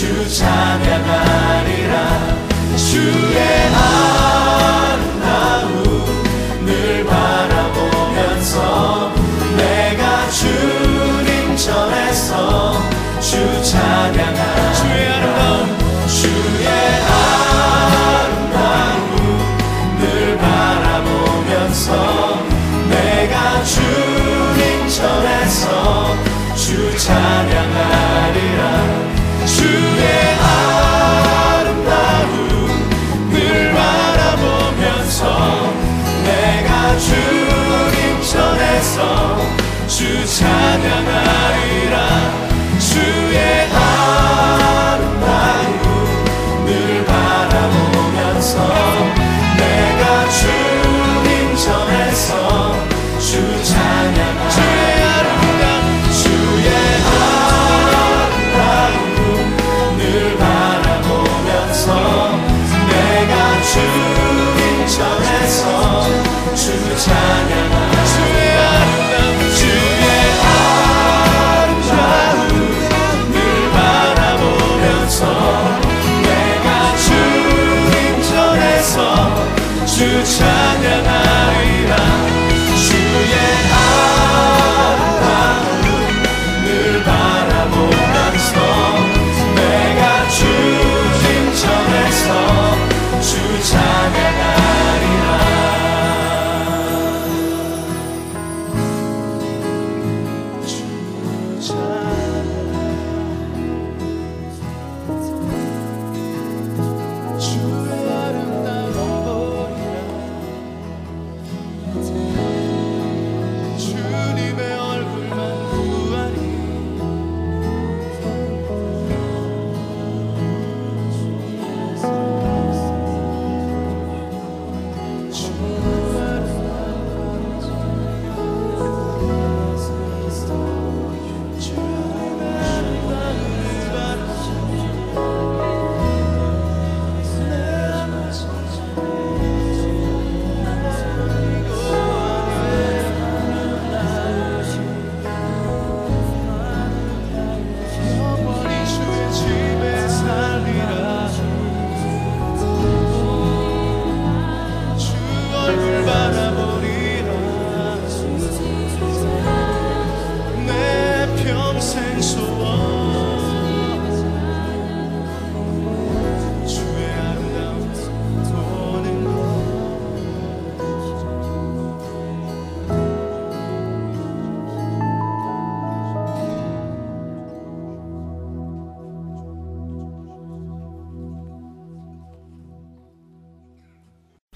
[0.00, 0.49] 주찬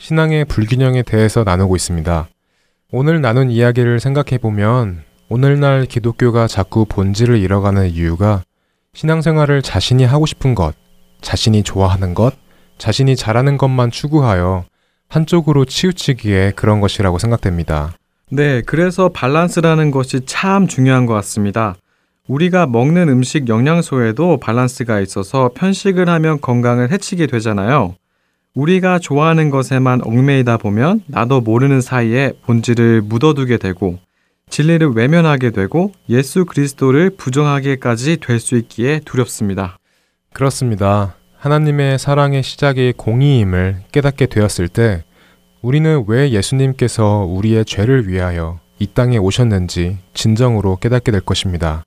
[0.04, 2.28] 신앙의 불균형에 대해서 나누고 있습니다.
[2.92, 8.42] 오늘 나눈 이야기를 생각해 보면 오늘날 기독교가 자꾸 본질을 잃어가는 이유가
[8.92, 10.74] 신앙생활을 자신이 하고 싶은 것,
[11.22, 12.34] 자신이 좋아하는 것,
[12.76, 14.66] 자신이 잘하는 것만 추구하여
[15.08, 17.94] 한쪽으로 치우치기에 그런 것이라고 생각됩니다.
[18.30, 21.76] 네, 그래서 밸런스라는 것이 참 중요한 것 같습니다.
[22.28, 27.94] 우리가 먹는 음식 영양소에도 밸런스가 있어서 편식을 하면 건강을 해치게 되잖아요.
[28.54, 33.98] 우리가 좋아하는 것에만 얽매이다 보면 나도 모르는 사이에 본질을 묻어두게 되고
[34.48, 39.78] 진리를 외면하게 되고 예수 그리스도를 부정하게까지 될 수 있기에 두렵습니다.
[40.32, 41.16] 그렇습니다.
[41.38, 45.04] 하나님의 사랑의 시작이 공의임을 깨닫게 되었을 때
[45.60, 51.82] 우리는 왜 예수님께서 우리의 죄를 위하여 이 땅에 오셨는지 진정으로 깨닫게 될 것입니다.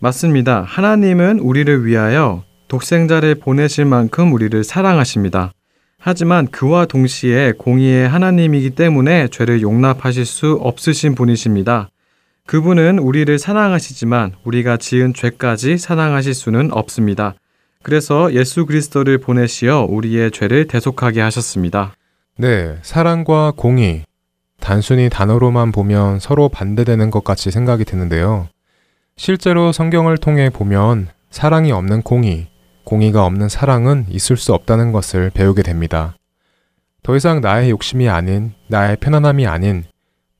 [0.00, 0.62] 맞습니다.
[0.62, 5.52] 하나님은 우리를 위하여 독생자를 보내실 만큼 우리를 사랑하십니다.
[6.08, 11.90] 하지만 그와 동시에 공의의 하나님이기 때문에 죄를 용납하실 수 없으신 분이십니다.
[12.46, 17.34] 그분은 우리를 사랑하시지만 우리가 지은 죄까지 사랑하실 수는 없습니다.
[17.82, 21.92] 그래서 예수 그리스도를 보내시어 우리의 죄를 대속하게 하셨습니다.
[22.38, 24.04] 네, 사랑과 공의.
[24.60, 28.48] 단순히 단어로만 보면 서로 반대되는 것 같이 생각이 드는데요.
[29.18, 32.47] 실제로 성경을 통해 보면 사랑이 없는 공의,
[32.88, 36.16] 공의가 없는 사랑은 있을 수 없다는 것을 배우게 됩니다.
[37.02, 39.84] 더 이상 나의 욕심이 아닌 나의 편안함이 아닌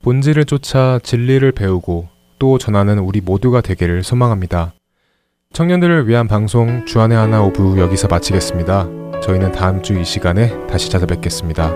[0.01, 2.07] 본질을 쫓아 진리를 배우고
[2.39, 4.73] 또 전하는 우리 모두가 되기를 소망합니다.
[5.53, 8.87] 청년들을 위한 방송 주안의 하나 5부 여기서 마치겠습니다.
[9.21, 11.71] 저희는 다음 주 이 시간에 다시 찾아뵙겠습니다.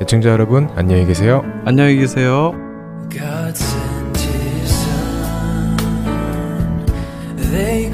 [0.00, 1.42] 애청자 여러분 안녕히 계세요.
[1.64, 2.52] 안녕히 계세요.
[7.50, 7.90] They